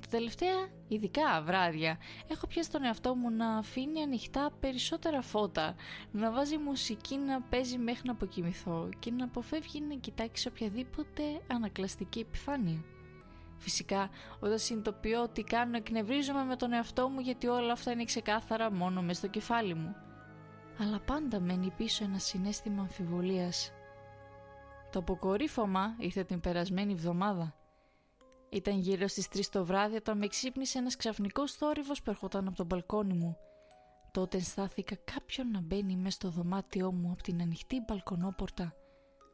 [0.10, 5.76] Τα τελευταία, ειδικά βράδια, έχω πιάσει τον εαυτό μου να αφήνει ανοιχτά περισσότερα φώτα,
[6.12, 12.20] να βάζει μουσική να παίζει μέχρι να αποκοιμηθώ και να αποφεύγει να κοιτάξει οποιαδήποτε ανακλαστική
[12.20, 12.84] επιφάνεια.
[13.58, 18.72] Φυσικά, όταν συνειδητοποιώ ότι κάνω, εκνευρίζομαι με τον εαυτό μου γιατί όλα αυτά είναι ξεκάθαρα
[18.72, 19.96] μόνο μες στο κεφάλι μου.
[20.80, 23.72] Αλλά πάντα μένει πίσω ένα συνέστημα αμφιβολίας.
[24.92, 27.59] Το αποκορύφωμα ήρθε την περασμένη εβδομάδα.
[28.50, 32.56] Ήταν γύρω στις 3 το βράδυ όταν με ξύπνησε ένας ξαφνικός θόρυβος που ερχόταν από
[32.56, 33.38] τον μπαλκόνι μου.
[34.12, 38.74] Τότε αισθάθηκα κάποιον να μπαίνει μέσα στο δωμάτιό μου από την ανοιχτή μπαλκονόπορτα.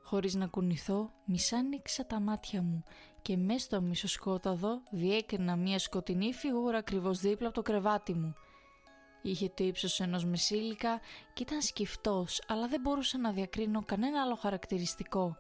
[0.04, 2.84] Χωρίς να κουνηθώ, μισάνοιξα τα μάτια μου
[3.22, 8.34] και μέσα στο μισοσκόταδο διέκρινα μια σκοτεινή φιγούρα ακριβώς δίπλα από το κρεβάτι μου.
[9.22, 11.00] Είχε το ύψος ενός μεσήλικα
[11.34, 15.38] και ήταν σκυφτός, αλλά δεν μπορούσα να διακρίνω κανένα άλλο χαρακτηριστικό.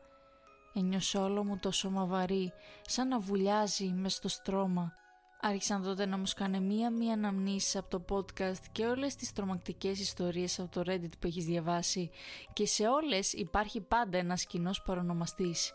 [0.77, 4.93] Ένιωσα όλο μου το σώμα βαρύ, σαν να βουλιάζει μες στο στρώμα.
[5.41, 10.59] Άρχισαν τότε να μου σκάνε μία-μία αναμνήσεις από το podcast και όλες τις τρομακτικές ιστορίες
[10.59, 12.09] από το Reddit που έχεις διαβάσει
[12.53, 15.73] και σε όλες υπάρχει πάντα ένας κοινός παρονομαστής.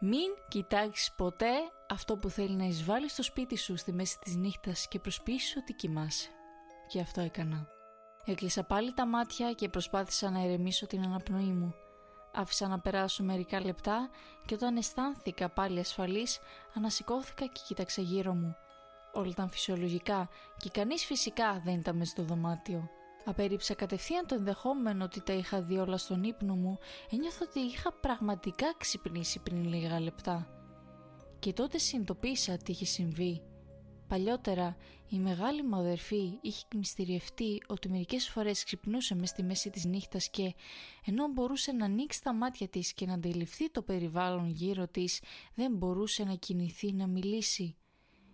[0.00, 1.52] Μην κοιτάξεις ποτέ
[1.88, 5.72] αυτό που θέλει να εισβάλλεις στο σπίτι σου στη μέση της νύχτας και προσποιήσεις ότι
[5.72, 6.28] κοιμάσαι.
[6.88, 7.66] Και αυτό έκανα.
[8.24, 11.74] Έκλεισα πάλι τα μάτια και προσπάθησα να ερεμήσω την αναπνοή μου.
[12.34, 14.10] Άφησα να περάσω μερικά λεπτά
[14.46, 16.38] και όταν αισθάνθηκα πάλι ασφαλής,
[16.74, 18.56] ανασηκώθηκα και κοίταξα γύρω μου.
[19.12, 22.88] Όλα ήταν φυσιολογικά και κανείς φυσικά δεν ήταν μέσα στο δωμάτιο.
[23.24, 26.78] Απέριψα κατευθείαν το ενδεχόμενο ότι τα είχα δει όλα στον ύπνο μου,
[27.10, 30.46] ένιωθω ότι είχα πραγματικά ξυπνήσει πριν λίγα λεπτά.
[31.38, 33.42] Και τότε συνειδητοποίησα τι είχε συμβεί.
[34.08, 34.76] Παλιότερα
[35.08, 40.30] η μεγάλη μου αδερφή είχε μυστηριευτεί ότι μερικές φορές ξυπνούσε μες στη μέση της νύχτας
[40.30, 40.54] και
[41.04, 45.22] ενώ μπορούσε να ανοίξει τα μάτια της και να αντιληφθεί το περιβάλλον γύρω της
[45.54, 47.76] δεν μπορούσε να κινηθεί να μιλήσει.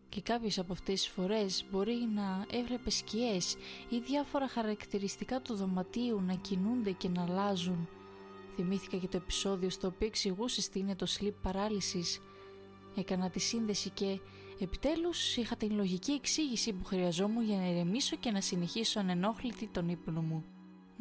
[0.08, 3.56] Και κάποιες από αυτές τις φορές μπορεί να έβλεπε σκιές
[3.88, 7.88] ή διάφορα χαρακτηριστικά του δωματίου να κινούνται και να αλλάζουν.
[8.54, 12.20] Θυμήθηκα και το επεισόδιο στο οποίο εξηγούσε τι είναι το sleep paralysis.
[12.96, 14.20] Έκανα τη σύνδεση και
[14.58, 19.88] Επιτέλους είχα την λογική εξήγηση που χρειαζόμουν για να ηρεμήσω και να συνεχίσω ανενόχλητη τον
[19.88, 20.44] ύπνο μου.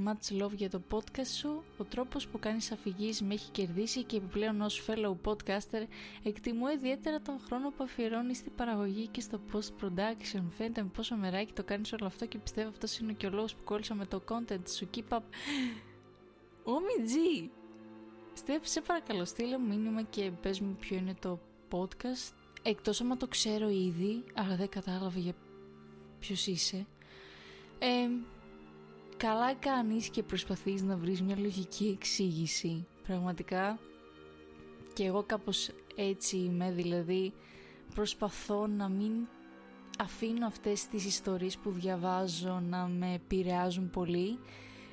[0.06, 4.18] Much love για το podcast σου, ο τρόπος που κάνεις αφηγής με έχει κερδίσει και
[4.18, 5.84] επιπλέον ως fellow podcaster
[6.24, 10.44] εκτιμώ ιδιαίτερα τον χρόνο που αφιερώνεις στην παραγωγή και στο post-production.
[10.58, 13.56] Φαίνεται με πόσο μεράκι το κάνεις όλο αυτό και πιστεύω αυτός είναι και ο λόγος
[13.56, 14.90] που κόλλησα με το content σου.
[14.96, 15.22] Keep up.
[16.64, 17.50] Όμι G!
[18.34, 21.40] Στεφ, σε παρακαλώ στείλε μήνυμα και πες μου ποιο είναι το
[21.72, 25.34] podcast Εκτός άμα το ξέρω ήδη, αλλά δεν κατάλαβε για
[26.20, 26.86] ποιος είσαι.
[27.80, 28.10] Ε,
[29.18, 33.80] καλά κάνεις και προσπαθείς να βρεις μια λογική εξήγηση πραγματικά
[34.94, 37.34] και εγώ κάπως έτσι είμαι δηλαδή
[37.96, 39.12] προσπαθώ να μην
[40.00, 44.40] αφήνω αυτές τις ιστορίες που διαβάζω να με επηρεάζουν πολύ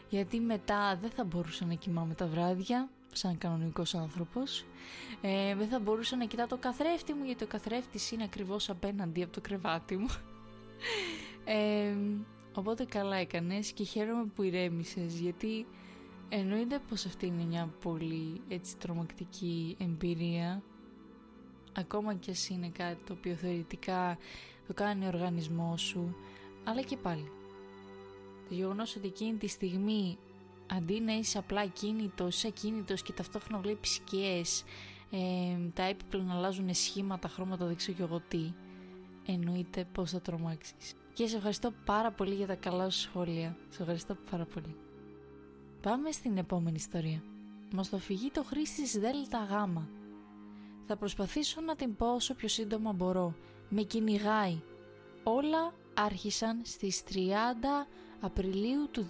[0.08, 4.64] γιατί μετά δεν θα μπορούσα να κοιμάμαι τα βράδια σαν κανονικός άνθρωπος.
[5.20, 9.22] Ε, δεν θα μπορούσα να κοιτάω το καθρέφτη μου γιατί ο καθρέφτης είναι ακριβώς απέναντι
[9.22, 10.08] από το κρεβάτι μου.
[11.44, 11.94] Ε,
[12.54, 15.66] οπότε καλά έκανες και χαίρομαι που ηρέμησες γιατί
[16.28, 20.62] εννοείται πως αυτή είναι μια πολύ έτσι τρομακτική εμπειρία.
[21.76, 24.18] Ακόμα κι ας είναι κάτι το οποίο θεωρητικά
[24.66, 26.16] το κάνει ο οργανισμός σου
[26.64, 27.30] αλλά και πάλι.
[28.48, 30.18] Το γεγονός ότι εκείνη τη στιγμή
[30.76, 34.64] αντί να είσαι απλά κίνητο, είσαι ακίνητος και ταυτόχρονα βλέπεις σκιές,
[35.10, 35.18] ε,
[35.74, 38.52] τα έπιπλα να αλλάζουν σχήματα, χρώματα, δεν ξέρω και εγώ τι,
[39.26, 40.94] εννοείται πώς θα τρομάξεις.
[41.12, 43.56] Και σε ευχαριστώ πάρα πολύ για τα καλά σου σχόλια.
[43.68, 44.76] Σε ευχαριστώ πάρα πολύ.
[45.82, 47.22] Πάμε στην επόμενη ιστορία.
[47.72, 49.88] Μας το φυγεί το χρήστης ΔΕΛΤΑ ΓΑΜΑ.
[50.86, 53.34] Θα προσπαθήσω να την πω όσο πιο σύντομα μπορώ.
[53.68, 54.62] Με κυνηγάει.
[55.22, 57.86] Όλα άρχισαν στις 30
[58.20, 59.06] Απριλίου του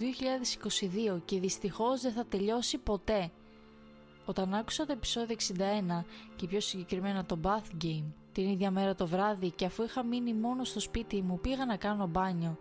[1.16, 3.30] 2022 και δυστυχώς δεν θα τελειώσει ποτέ.
[4.24, 5.36] Όταν άκουσα το επεισόδιο
[6.00, 6.04] 61
[6.36, 10.34] και πιο συγκεκριμένα το Bath Game την ίδια μέρα το βράδυ και αφού είχα μείνει
[10.34, 12.58] μόνο στο σπίτι μου πήγα να κάνω μπάνιο.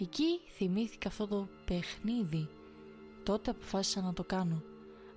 [0.00, 2.48] Εκεί θυμήθηκα αυτό το παιχνίδι.
[3.22, 4.62] Τότε αποφάσισα να το κάνω.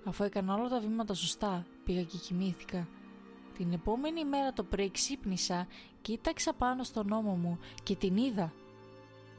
[0.04, 2.88] Αφού έκανα όλα τα βήματα σωστά πήγα και κοιμήθηκα.
[3.56, 5.66] Την επόμενη μέρα το πρωί ξύπνησα,
[6.02, 8.52] κοίταξα πάνω στον ώμο μου και την είδα.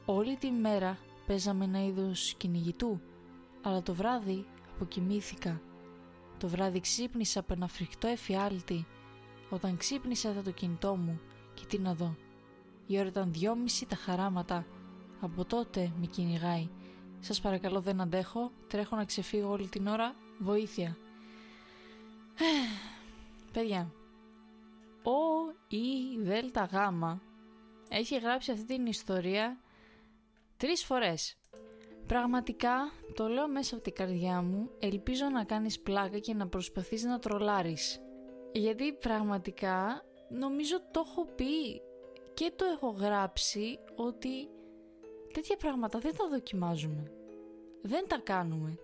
[0.04, 3.00] Όλη τη μέρα Παίζαμε ένα είδος κυνηγητού,
[3.62, 5.60] αλλά το βράδυ αποκοιμήθηκα.
[6.38, 8.86] Το βράδυ ξύπνησα από ένα φρικτό εφιάλτη.
[9.50, 11.20] Όταν ξύπνησα είδα το κινητό μου
[11.54, 12.16] και τι να δω.
[12.86, 14.66] Η ώρα ήταν δυόμιση τα χαράματα.
[15.20, 16.68] Από τότε με κυνηγάει.
[17.20, 20.14] Σας παρακαλώ δεν αντέχω, τρέχω να ξεφύγω όλη την ώρα.
[20.38, 20.96] Βοήθεια.
[23.52, 23.92] Παιδιά,
[25.02, 27.20] ο ή δέλτα γάμα
[27.88, 29.58] έχει γράψει αυτή την ιστορία
[30.56, 31.36] Τρεις φορές.
[32.06, 37.04] Πραγματικά, το λέω μέσα από την καρδιά μου, ελπίζω να κάνεις πλάκα και να προσπαθείς
[37.04, 38.00] να τρολάρεις.
[38.52, 41.82] Γιατί πραγματικά νομίζω το έχω πει
[42.34, 44.48] και το έχω γράψει ότι
[45.32, 47.12] τέτοια πράγματα δεν τα δοκιμάζουμε.
[47.82, 48.78] Δεν τα κάνουμε.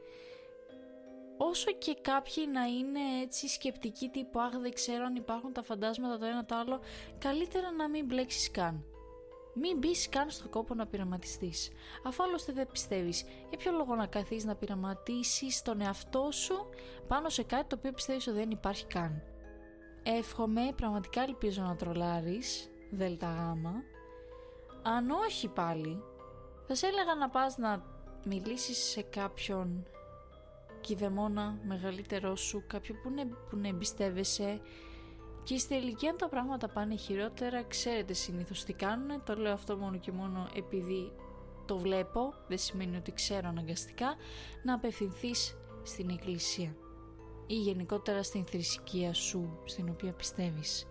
[1.37, 6.19] Όσο και κάποιοι να είναι έτσι σκεπτικοί τύπου «Αχ δεν ξέρω αν υπάρχουν τα φαντάσματα
[6.19, 6.81] το ένα το άλλο»,
[7.19, 8.85] καλύτερα να μην μπλέξεις καν.
[9.55, 11.71] Μην μπεις καν στο κόπο να πειραματιστείς.
[12.07, 16.69] Αφού άλλωστε δεν πιστεύεις, για ποιο λόγο να καθίσεις να πειραματίσεις τον εαυτό σου
[17.07, 19.23] πάνω σε κάτι το οποίο πιστεύεις ότι δεν υπάρχει καν.
[20.03, 23.75] Εύχομαι, πραγματικά ελπίζω να τρολάρεις, δέλτα γάμα.
[24.83, 26.03] Αν όχι πάλι,
[26.67, 27.85] θα σε έλεγα να πας να
[28.25, 29.87] μιλήσεις σε κάποιον
[30.81, 34.61] κηδεμόνα μεγαλύτερό σου, κάποιον που, ναι, που ναι εμπιστεύεσαι
[35.43, 39.77] και στη τελική αν τα πράγματα πάνε χειρότερα, ξέρετε συνήθως τι κάνουν, το λέω αυτό
[39.77, 41.13] μόνο και μόνο επειδή
[41.67, 44.15] το βλέπω, δεν σημαίνει ότι ξέρω αναγκαστικά,
[44.63, 46.77] να απευθυνθείς στην εκκλησία
[47.47, 50.87] ή γενικότερα στην θρησκεία σου, στην οποία πιστεύεις.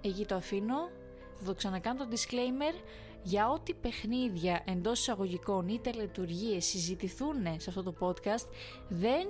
[0.00, 0.90] Εκεί το αφήνω,
[1.38, 2.84] θα το ξανακάνω το disclaimer,
[3.22, 8.48] για ό,τι παιχνίδια εντός εισαγωγικών ή τελετουργίες συζητηθούν σε αυτό το podcast,
[8.88, 9.26] δεν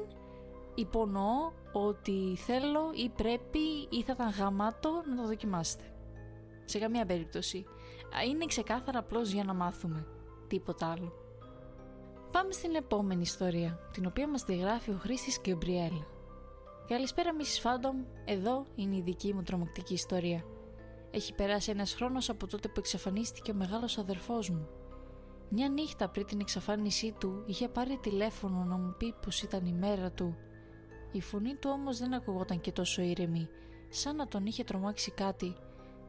[0.74, 3.58] υπονοώ ότι θέλω ή πρέπει
[3.90, 5.84] ή θα ήταν γαμάτο να το δοκιμάσετε.
[6.64, 7.64] Σε καμία περίπτωση.
[8.28, 10.06] Είναι ξεκάθαρα απλώς για να μάθουμε.
[10.46, 11.12] Τίποτα άλλο.
[12.32, 15.92] Πάμε στην επόμενη ιστορία, την οποία μας τη γράφει ο Χρήστης Γκεμπριέλ.
[16.88, 17.60] Καλησπέρα Mrs.
[17.60, 20.44] Φάντομ, εδώ είναι η δική μου τρομακτική ιστορία.
[21.10, 24.68] Έχει περάσει ένας χρόνος από τότε που εξαφανίστηκε ο μεγάλος αδερφός μου.
[25.48, 29.72] Μια νύχτα πριν την εξαφάνισή του είχε πάρει τηλέφωνο να μου πει πως ήταν η
[29.72, 30.36] μέρα του
[31.12, 33.48] η φωνή του όμως δεν ακουγόταν και τόσο ήρεμη,
[33.88, 35.56] σαν να τον είχε τρομάξει κάτι.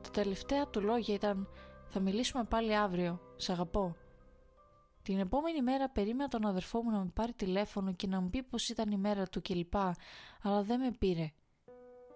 [0.02, 1.48] Τα τελευταία του λόγια ήταν
[1.88, 3.96] «Θα μιλήσουμε πάλι αύριο, σ' αγαπώ».
[5.04, 8.44] Την επόμενη μέρα περίμενα τον αδερφό μου να με πάρει τηλέφωνο και να μου πει
[8.44, 9.76] πως ήταν η μέρα του κλπ,
[10.42, 11.32] αλλά δεν με πήρε.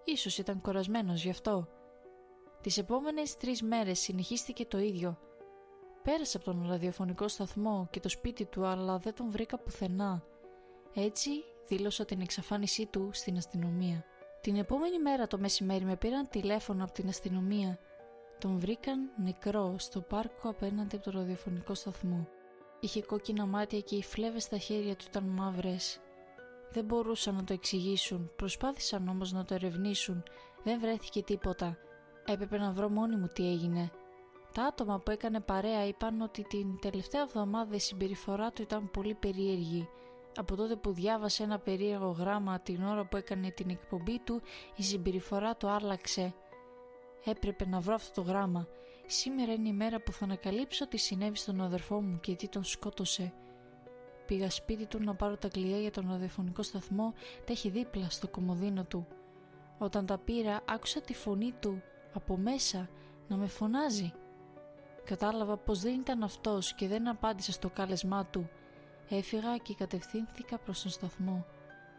[0.04, 1.68] Ίσως ήταν κορασμένος γι' αυτό.
[2.60, 5.18] Τις επόμενες τρεις μέρες συνεχίστηκε το ίδιο.
[6.02, 10.22] Πέρασα από τον ραδιοφωνικό σταθμό και το σπίτι του αλλά δεν τον βρήκα πουθενά.
[10.94, 11.30] Έτσι
[11.68, 14.04] δήλωσα την εξαφάνισή του στην αστυνομία.
[14.40, 17.78] Την επόμενη μέρα το μεσημέρι με πήραν τηλέφωνο από την αστυνομία.
[18.38, 22.28] Τον βρήκαν νεκρό στο πάρκο απέναντι από το ραδιοφωνικό σταθμό.
[22.80, 26.00] Είχε κόκκινα μάτια και οι φλέβες στα χέρια του ήταν μαύρες.
[26.72, 30.22] Δεν μπορούσαν να το εξηγήσουν, προσπάθησαν όμως να το ερευνήσουν.
[30.62, 31.76] Δεν βρέθηκε τίποτα.
[32.26, 33.90] Έπρεπε να βρω μόνη μου τι έγινε.
[34.52, 39.14] Τα άτομα που έκανε παρέα είπαν ότι την τελευταία εβδομάδα η συμπεριφορά του ήταν πολύ
[39.14, 39.88] περίεργη
[40.38, 44.42] Από τότε που διάβασε ένα περίεργο γράμμα την ώρα που έκανε την εκπομπή του,
[44.76, 46.34] η συμπεριφορά του άλλαξε.
[47.24, 48.68] Έπρεπε να βρω αυτό το γράμμα.
[49.06, 52.64] Σήμερα είναι η μέρα που θα ανακαλύψω τι συνέβη στον αδερφό μου και τι τον
[52.64, 53.32] σκότωσε.
[54.26, 57.12] Πήγα σπίτι του να πάρω τα κλειδιά για τον ραδιοφωνικό σταθμό,
[57.44, 59.06] τα έχει δίπλα στο κομμωδίνο του.
[59.78, 62.88] Όταν τα πήρα, άκουσα τη φωνή του από μέσα
[63.28, 64.12] να με φωνάζει.
[65.04, 68.48] Κατάλαβα πως δεν ήταν αυτός και δεν απάντησα στο κάλεσμά του.
[69.08, 71.46] Έφυγα και κατευθύνθηκα προς τον σταθμό.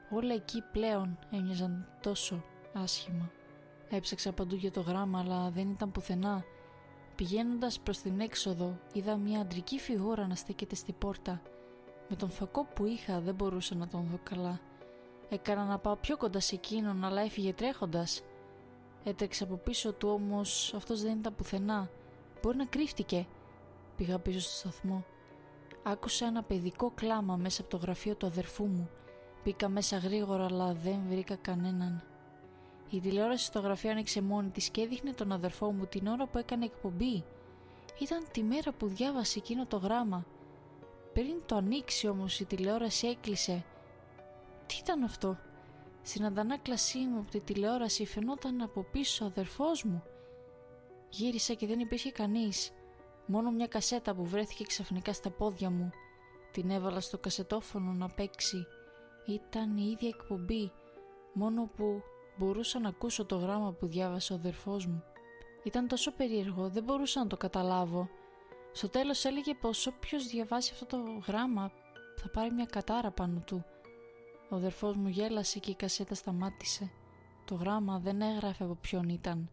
[0.09, 2.43] Όλα εκεί πλέον έμοιαζαν τόσο
[2.73, 3.31] άσχημα.
[3.89, 6.43] Έψαξα παντού για το γράμμα αλλά δεν ήταν πουθενά.
[7.15, 11.41] Πηγαίνοντας προς την έξοδο είδα μια αντρική φιγούρα να στέκεται στη πόρτα.
[12.09, 14.59] Με τον φακό που είχα δεν μπορούσα να τον δω καλά.
[15.29, 18.21] Έκανα να πάω πιο κοντά σε εκείνον αλλά έφυγε τρέχοντας.
[19.03, 21.89] Έτρεξα από πίσω του όμως αυτός δεν ήταν πουθενά.
[22.41, 23.27] Μπορεί να κρύφτηκε.
[23.95, 25.05] Πήγα πίσω στο σταθμό.
[25.83, 28.89] Άκουσα ένα παιδικό κλάμα μέσα από το γραφείο του αδερφού μου.
[29.43, 32.03] Μπήκα μέσα γρήγορα αλλά δεν βρήκα κανέναν.
[32.89, 36.37] Η τηλεόραση στο γραφείο άνοιξε μόνη της και έδειχνε τον αδερφό μου την ώρα που
[36.37, 37.23] έκανε εκπομπή.
[37.99, 40.25] Ήταν τη μέρα που διάβασε εκείνο το γράμμα.
[41.13, 43.65] Πριν το ανοίξει όμως η τηλεόραση έκλεισε.
[44.65, 45.37] Τι ήταν αυτό;
[46.01, 50.03] Στην αντανάκλασή μου από τη τηλεόραση φαινόταν από πίσω ο αδερφός μου.
[51.09, 52.71] Γύρισα και δεν υπήρχε κανείς.
[53.31, 55.89] Μόνο μια κασέτα που βρέθηκε ξαφνικά στα πόδια μου.
[56.51, 58.65] Την έβαλα στο κασετόφωνο να παίξει.
[59.25, 60.71] Ήταν η ίδια εκπομπή,
[61.33, 62.01] μόνο που
[62.37, 65.03] μπορούσα να ακούσω το γράμμα που διάβασε ο αδερφός μου.
[65.63, 68.09] Ήταν τόσο περίεργο, δεν μπορούσα να το καταλάβω.
[68.71, 71.71] Στο τέλος έλεγε πως όποιος διαβάσει αυτό το γράμμα
[72.15, 73.65] θα πάρει μια κατάρα πάνω του.
[74.49, 76.91] Ο αδερφός μου γέλασε και η κασέτα σταμάτησε.
[77.45, 79.49] Το γράμμα δεν έγραφε από ποιον ήταν.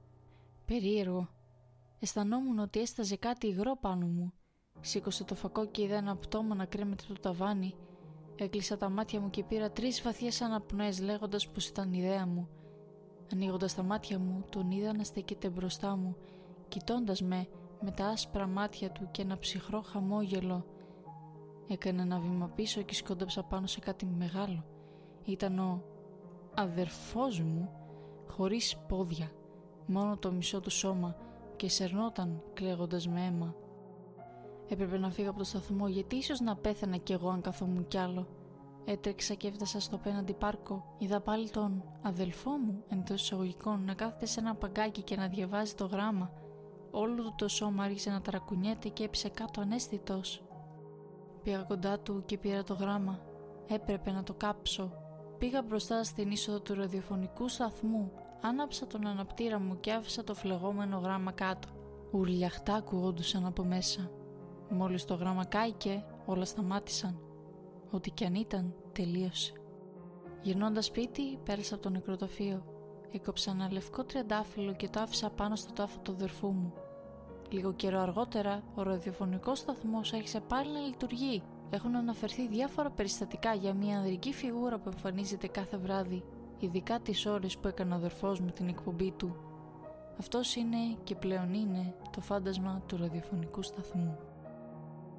[0.67, 1.29] Περίεργο.
[1.99, 4.33] Αισθανόμουν ότι έσταζε κάτι υγρό πάνω μου.
[4.81, 7.75] Σήκωσε το φακό και είδα ένα πτώμα να κρέμεται το ταβάνι.
[8.37, 12.49] Έκλεισα τα μάτια μου και πήρα τρεις βαθιές αναπνοές λέγοντας πως ήταν ιδέα μου.
[13.33, 16.17] Ανοίγοντας τα μάτια μου, τον είδα να στέκεται μπροστά μου,
[16.69, 17.49] κοιτώντας με
[17.81, 20.67] με τα άσπρα μάτια του και ένα ψυχρό χαμόγελο.
[21.69, 24.65] Έκανε ένα βήμα πίσω και σκόνταψα πάνω σε κάτι μεγάλο.
[25.25, 25.83] Ήταν ο
[26.55, 27.71] αδερφός μου,
[28.29, 29.31] χωρίς πόδια,
[29.87, 31.17] μόνο το μισό του σώμα
[31.57, 33.55] και σερνόταν κλαίγοντας με αίμα.
[34.69, 37.99] Έπρεπε να φύγω από το σταθμό γιατί ίσως να πέθανα κι εγώ αν καθόμουν κι
[37.99, 38.27] άλλο.
[38.85, 40.97] Έτρεξα και έφτασα στο πέναντι πάρκο.
[40.99, 45.75] Είδα πάλι τον αδελφό μου εντός εισαγωγικών να κάθεται σε ένα παγκάκι και να διαβάζει
[45.75, 46.33] το γράμμα.
[46.91, 50.43] Όλο του το σώμα άρχισε να ταρακουνιέται και έπεσε κάτω ανέστητος.
[51.43, 53.21] Πήγα κοντά του και πήρα το γράμμα.
[53.67, 54.93] Έπρεπε να το κάψω.
[55.39, 60.99] Πήγα μπροστά στην είσοδο του ραδιοφωνικού σταθμού Άναψα τον αναπτήρα μου και άφησα το φλεγόμενο
[60.99, 61.69] γράμμα κάτω.
[62.11, 64.11] Ουρλιαχτά ακουγόντουσαν από μέσα.
[64.71, 67.21] Μόλις το γράμμα κάηκε, όλα σταμάτησαν.
[67.91, 69.53] Ό,τι κι αν ήταν, τελείωσε.
[70.43, 72.65] Γυρνώντας σπίτι, πέρασα από το νεκροτοφείο.
[73.13, 76.73] Έκοψα ένα λευκό τριαντάφυλλο και το άφησα πάνω στο τάφο του αδερφού μου.
[77.51, 81.43] Λίγο καιρό αργότερα, ο ραδιοφωνικός σταθμός άρχισε πάλι να λειτουργεί.
[81.71, 86.25] Έχουν αναφερθεί διάφορα περιστατικά για μια ανδρική φιγούρα που εμφανίζεται κάθε βράδυ
[86.59, 89.37] ειδικά τις ώρες που έκανε ο αδερφός μου την εκπομπή του.
[90.19, 94.19] Αυτός είναι και πλέον είναι το φάντασμα του ραδιοφωνικού σταθμού.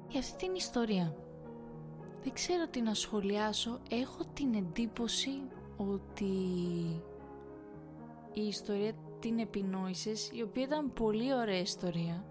[0.08, 1.16] Για αυτή την ιστορία
[2.22, 5.30] δεν ξέρω τι να σχολιάσω, έχω την εντύπωση
[5.76, 6.24] ότι
[8.32, 12.24] η ιστορία την επινόησες, η οποία ήταν πολύ ωραία ιστορία.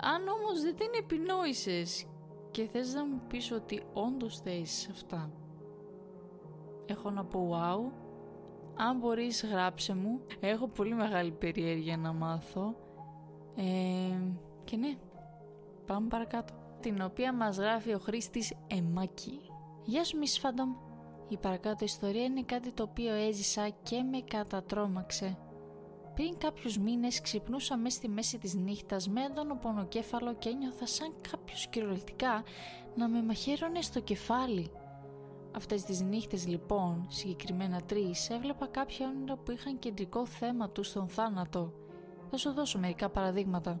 [0.00, 2.06] Αν όμως δεν την επινόησες
[2.50, 5.30] και θες να μου πεις ότι όντως θες αυτά
[6.88, 7.92] έχω να πω wow.
[8.76, 10.20] Αν μπορείς γράψε μου.
[10.40, 12.74] Έχω πολύ μεγάλη περιέργεια να μάθω.
[13.56, 13.62] Ε,
[14.64, 14.96] και ναι,
[15.86, 16.54] πάμε παρακάτω.
[16.80, 19.40] Την οποία μας γράφει ο Χρήστης Εμάκη.
[19.84, 20.82] Γεια σου Miss Phantom.
[21.28, 25.38] Η παρακάτω ιστορία είναι κάτι το οποίο έζησα και με κατατρώμαξε.
[26.14, 31.14] Πριν κάποιους μήνες ξυπνούσα μέσα στη μέση της νύχτας με έντονο πονοκέφαλο και ένιωθα σαν
[31.30, 32.42] κάποιος κυριολεκτικά
[32.94, 34.70] να με μαχαίρωνε στο κεφάλι.
[35.56, 41.08] Αυτές τις νύχτες λοιπόν, συγκεκριμένα τρεις, έβλεπα κάποια όνειρα που είχαν κεντρικό θέμα τους στον
[41.08, 41.72] θάνατο.
[42.30, 43.80] Θα σου δώσω μερικά παραδείγματα.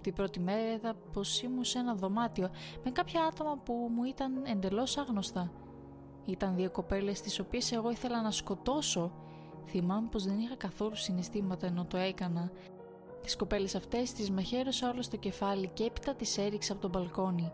[0.00, 2.50] Την πρώτη μέρα είδα πως ήμουν σε ένα δωμάτιο
[2.84, 5.52] με κάποια άτομα που μου ήταν εντελώς άγνωστα.
[6.24, 9.12] Ήταν δύο κοπέλες τις οποίες εγώ ήθελα να σκοτώσω.
[9.66, 12.50] Θυμάμαι πως δεν είχα καθόλου συναισθήματα ενώ το έκανα.
[13.22, 17.52] Τις κοπέλες αυτές τις μαχαίρωσα όλο στο κεφάλι και έπειτα τις έριξα από τον μπαλκόνι.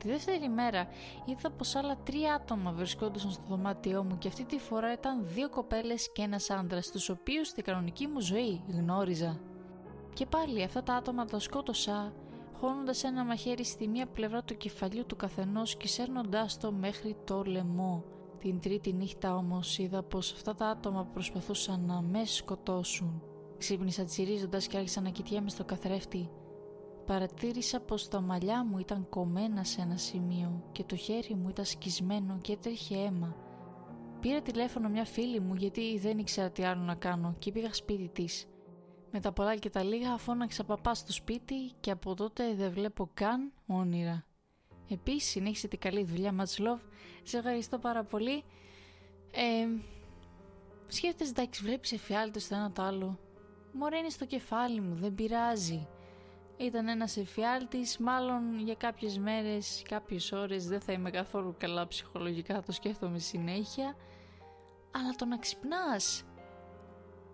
[0.00, 0.88] Τη δεύτερη μέρα
[1.24, 5.48] είδα πως άλλα τρία άτομα βρισκόντουσαν στο δωμάτιό μου και αυτή τη φορά ήταν δύο
[5.48, 9.40] κοπέλες και ένας άντρας, τους οποίους στην κανονική μου ζωή γνώριζα.
[10.14, 12.12] Και πάλι αυτά τα άτομα τα σκότωσα
[12.60, 17.42] χώνοντας ένα μαχαίρι στη μία πλευρά του κεφαλιού του καθενός και σέρνοντάς το μέχρι το
[17.42, 18.04] λαιμό.
[18.38, 23.22] Την τρίτη νύχτα όμως είδα πως αυτά τα άτομα προσπαθούσαν να με σκοτώσουν.
[23.58, 26.30] Ξύπνησα τσιρίζοντας και άρχισα να κοιτιέμαι στο καθρέφτη.
[27.10, 31.64] Παρατήρησα πως τα μαλλιά μου ήταν κομμένα σε ένα σημείο και το χέρι μου ήταν
[31.64, 33.36] σκισμένο και έτρεχε αίμα.
[34.20, 38.08] Πήρα τηλέφωνο μια φίλη μου γιατί δεν ήξερα τι άλλο να κάνω και πήγα σπίτι
[38.08, 38.46] της.
[39.10, 43.10] Με τα πολλά και τα λίγα φώναξα παπά στο σπίτι και από τότε δεν βλέπω
[43.14, 44.24] καν όνειρα.
[44.88, 46.80] Επίσης συνέχισε την καλή δουλειά Much Love.
[47.22, 48.44] Σε ευχαριστώ πάρα πολύ.
[49.30, 49.66] Ε,
[50.86, 53.18] σκέφτεσαι εντάξει βλέπεις εφιάλτες το ένα το άλλο.
[53.72, 55.88] Μωρέ είναι στο κεφάλι μου, δεν πειράζει.
[56.60, 62.62] Ήταν ένας εφιάλτης, μάλλον για κάποιες μέρες, κάποιες ώρες δεν θα είμαι καθόλου καλά ψυχολογικά,
[62.62, 63.96] το σκέφτομαι συνέχεια.
[64.90, 66.24] Αλλά το να ξυπνάς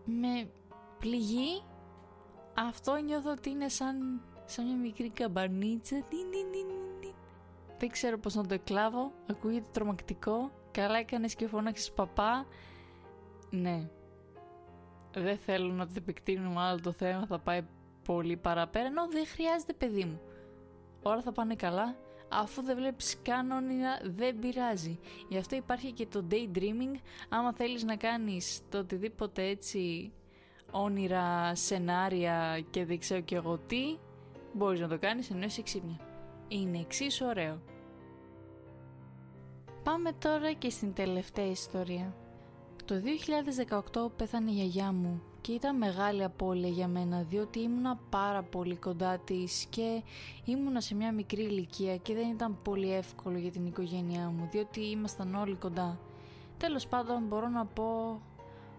[0.05, 0.51] με
[0.99, 1.63] πληγή,
[2.55, 6.05] αυτό νιώθω ότι είναι σαν, σαν μια μικρή καμπανίτσα.
[7.79, 10.51] Δεν ξέρω πώς να το εκλάβω, ακούγεται τρομακτικό.
[10.71, 12.47] Καλά έκανες και φώναξες παπά.
[13.51, 13.89] Ναι,
[15.15, 17.63] δεν θέλω να το επεκτείνουμε άλλο το θέμα, θα πάει
[18.07, 20.21] πολύ παραπέρα, ενώ δεν χρειάζεται παιδί μου.
[21.03, 21.97] Όλα θα πάνε καλά,
[22.29, 24.99] αφού δεν βλέπεις καν όνειρα δεν πειράζει.
[25.29, 30.13] Γι' αυτό υπάρχει και το daydreaming, άμα θέλεις να κάνεις το οτιδήποτε έτσι
[30.71, 33.97] όνειρα, σενάρια και δεν ξέρω και εγώ τι,
[34.53, 36.01] μπορείς να το κάνεις ενώ είσαι ξύπνια.
[36.49, 37.61] Είναι εξίσου ωραίο.
[39.83, 42.15] Πάμε τώρα και στην τελευταία ιστορία.
[42.85, 42.95] Το
[43.95, 48.77] 2018 πέθανε η γιαγιά μου και ήταν μεγάλη απώλεια για μένα διότι ήμουνα πάρα πολύ
[48.77, 50.03] κοντά της και
[50.45, 54.81] ήμουνα σε μια μικρή ηλικία και δεν ήταν πολύ εύκολο για την οικογένειά μου διότι
[54.81, 55.99] ήμασταν όλοι κοντά.
[56.57, 58.21] Τέλος πάντων μπορώ να πω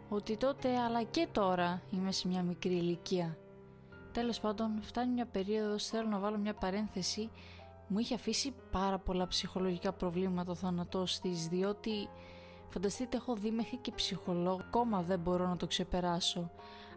[0.10, 3.38] ότι τότε αλλά και τώρα είμαι σε μια μικρή ηλικία.
[4.12, 7.30] Τέλος πάντων φτάνει μια περίοδος, θέλω να βάλω μια παρένθεση,
[7.88, 12.10] μου είχε αφήσει πάρα πολλά ψυχολογικά προβλήματα ο θάνατός της διότι
[12.70, 16.52] Φανταστείτε έχω δει μέχρι και ψυχολόγο, ακόμα δεν μπορώ να το ξεπεράσω.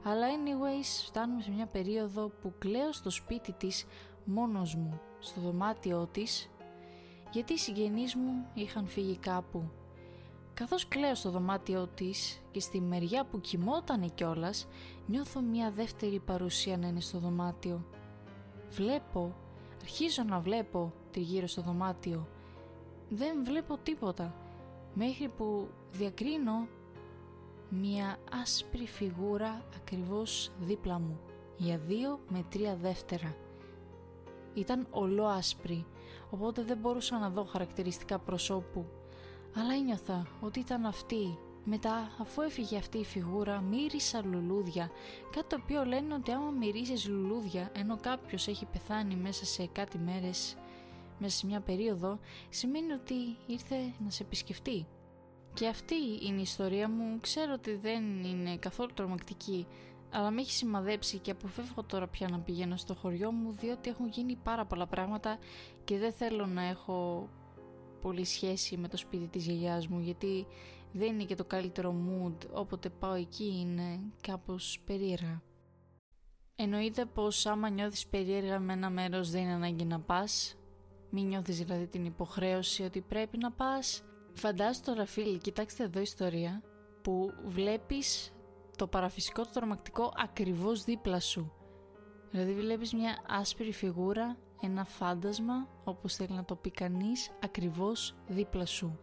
[0.05, 3.87] Αλλά anyways φτάνουμε σε μια περίοδο που κλαίω στο σπίτι της
[4.25, 6.51] μόνος μου, στο δωμάτιό της,
[7.31, 9.71] γιατί οι συγγενείς μου είχαν φύγει κάπου.
[10.55, 14.67] Καθώς κλαίω στο δωμάτιό της και στη μεριά που κοιμότανε κιόλας,
[15.07, 17.85] νιώθω μια δεύτερη παρουσία να είναι στο δωμάτιο.
[18.71, 19.35] Βλέπω,
[19.83, 22.29] αρχίζω να βλέπω τριγύρω στο δωμάτιο.
[23.09, 24.35] Δεν βλέπω τίποτα
[24.95, 26.69] μέχρι που διακρίνω
[27.69, 31.21] μία άσπρη φιγούρα ακριβώς δίπλα μου
[31.57, 33.37] για δύο με τρία δεύτερα.
[34.55, 35.87] Ήταν ολόασπρη,
[36.31, 38.87] οπότε δεν μπορούσα να δω χαρακτηριστικά προσώπου,
[39.57, 41.39] αλλά ένιωθα ότι ήταν αυτή.
[41.65, 44.91] Μετά, αφού έφυγε αυτή η φιγούρα, μύρισα λουλούδια,
[45.31, 49.99] κάτι το οποίο λένε ότι άμα μυρίζεις λουλούδια, ενώ κάποιος έχει πεθάνει μέσα σε κάτι
[49.99, 50.57] μέρες,
[51.21, 52.19] μέσα σε μια περίοδο,
[52.49, 53.15] σημαίνει ότι
[53.47, 54.87] ήρθε να σε επισκεφτεί.
[55.55, 57.19] Και αυτή είναι η ιστορία μου.
[57.21, 59.67] Ξέρω ότι δεν είναι καθόλου τρομακτική,
[60.11, 64.09] αλλά με έχει σημαδέψει και αποφεύγω τώρα πια να πηγαίνω στο χωριό μου, διότι έχουν
[64.09, 65.39] γίνει πάρα πολλά πράγματα
[65.85, 67.29] και δεν θέλω να έχω
[68.01, 70.47] πολύ σχέση με το σπίτι της γιαγιάς μου, γιατί
[70.93, 75.43] δεν είναι και το καλύτερο mood, όποτε πάω εκεί είναι κάπως περίεργα.
[76.57, 80.55] Εννοείται πως άμα νιώθεις περίεργα με ένα μέρος δεν είναι ανάγκη να πας,
[81.11, 84.03] μην νιώθεις δηλαδή την υποχρέωση ότι πρέπει να πας.
[84.33, 86.63] Φαντάσου τώρα φίλοι, κοιτάξτε εδώ ιστορία
[87.03, 88.33] που βλέπεις
[88.77, 91.53] το παραφυσικό το τρομακτικό ακριβώς δίπλα σου.
[92.31, 98.67] Δηλαδή βλέπεις μια άσπρη φιγούρα, ένα φάντασμα, όπως θέλει να το πει κανείς, ακριβώς δίπλα
[98.67, 98.99] σου.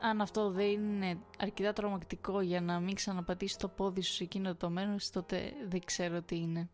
[0.00, 4.54] Αν αυτό δεν είναι αρκετά τρομακτικό για να μην ξαναπατήσεις το πόδι σου σε εκείνο
[4.54, 6.68] το μέρος, τότε δεν ξέρω τι είναι.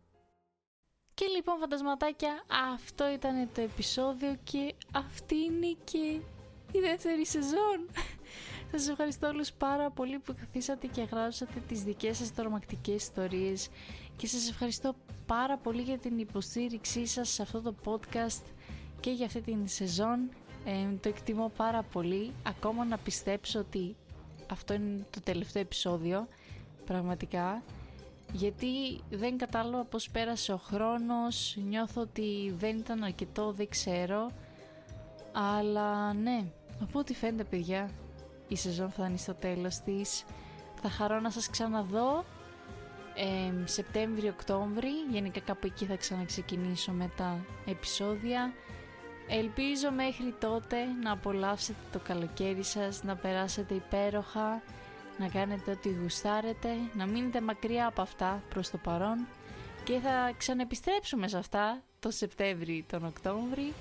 [1.21, 2.43] Και λοιπόν φαντασματάκια
[2.73, 5.97] αυτό ήταν το επεισόδιο και αυτή είναι και
[6.71, 7.89] η δεύτερη σεζόν.
[8.71, 13.69] Σας ευχαριστώ όλους πάρα πολύ που καθίσατε και γράψατε τις δικές σας τρομακτικές ιστορίες
[14.17, 14.95] και σας ευχαριστώ
[15.25, 18.43] πάρα πολύ για την υποστήριξή σας σε αυτό το podcast
[18.99, 20.29] και για αυτή την σεζόν.
[20.65, 22.33] Ε, το εκτιμώ πάρα πολύ.
[22.43, 23.95] Ακόμα να πιστέψω ότι
[24.51, 26.27] αυτό είναι το τελευταίο επεισόδιο.
[26.85, 27.63] Πραγματικά
[28.31, 34.31] γιατί δεν κατάλαβα πως πέρασε ο χρόνος, νιώθω ότι δεν ήταν αρκετό, δεν ξέρω,
[35.31, 36.45] αλλά ναι,
[36.81, 37.89] από ό,τι φαίνεται παιδιά,
[38.47, 40.23] η σεζόν θα είναι στο τέλος της,
[40.81, 42.25] θα χαρώ να σας ξαναδώ
[43.15, 48.53] ε, Σεπτέμβριο-Οκτώβρη, γενικά κάπου εκεί θα ξαναξεκινήσω με τα επεισόδια.
[49.27, 54.61] Ελπίζω μέχρι τότε να απολαύσετε το καλοκαίρι σας, να περάσετε υπέροχα,
[55.19, 59.27] να κάνετε ό,τι γουστάρετε, να μείνετε μακριά από αυτά προς το παρόν
[59.83, 63.73] και και θα ξαναεπιστρέψουμε σε αυτά το Σεπτέμβρη, τον Οκτώβρη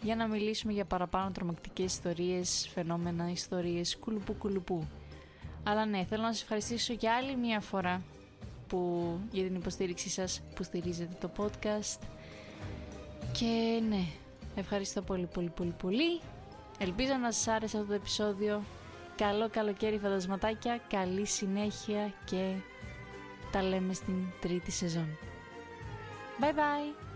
[0.00, 4.86] για να μιλήσουμε για παραπάνω τρομακτικές ιστορίες, φαινόμενα, ιστορίες, κουλουπού κουλουπού.
[5.62, 8.02] Αλλά ναι, θέλω να σας ευχαριστήσω για άλλη μια φορά
[8.66, 12.00] που, για την υποστήριξή σας που στηρίζετε το podcast.
[13.32, 14.04] Και ναι,
[14.54, 16.20] ευχαριστώ πολύ πολύ πολύ πολύ.
[16.78, 18.62] Ελπίζω να σας άρεσε αυτό το επεισόδιο.
[19.16, 22.54] Καλό καλοκαίρι φαντασματάκια, καλή συνέχεια και
[23.52, 25.18] τα λέμε στην τρίτη σεζόν.
[26.40, 27.13] Bye bye!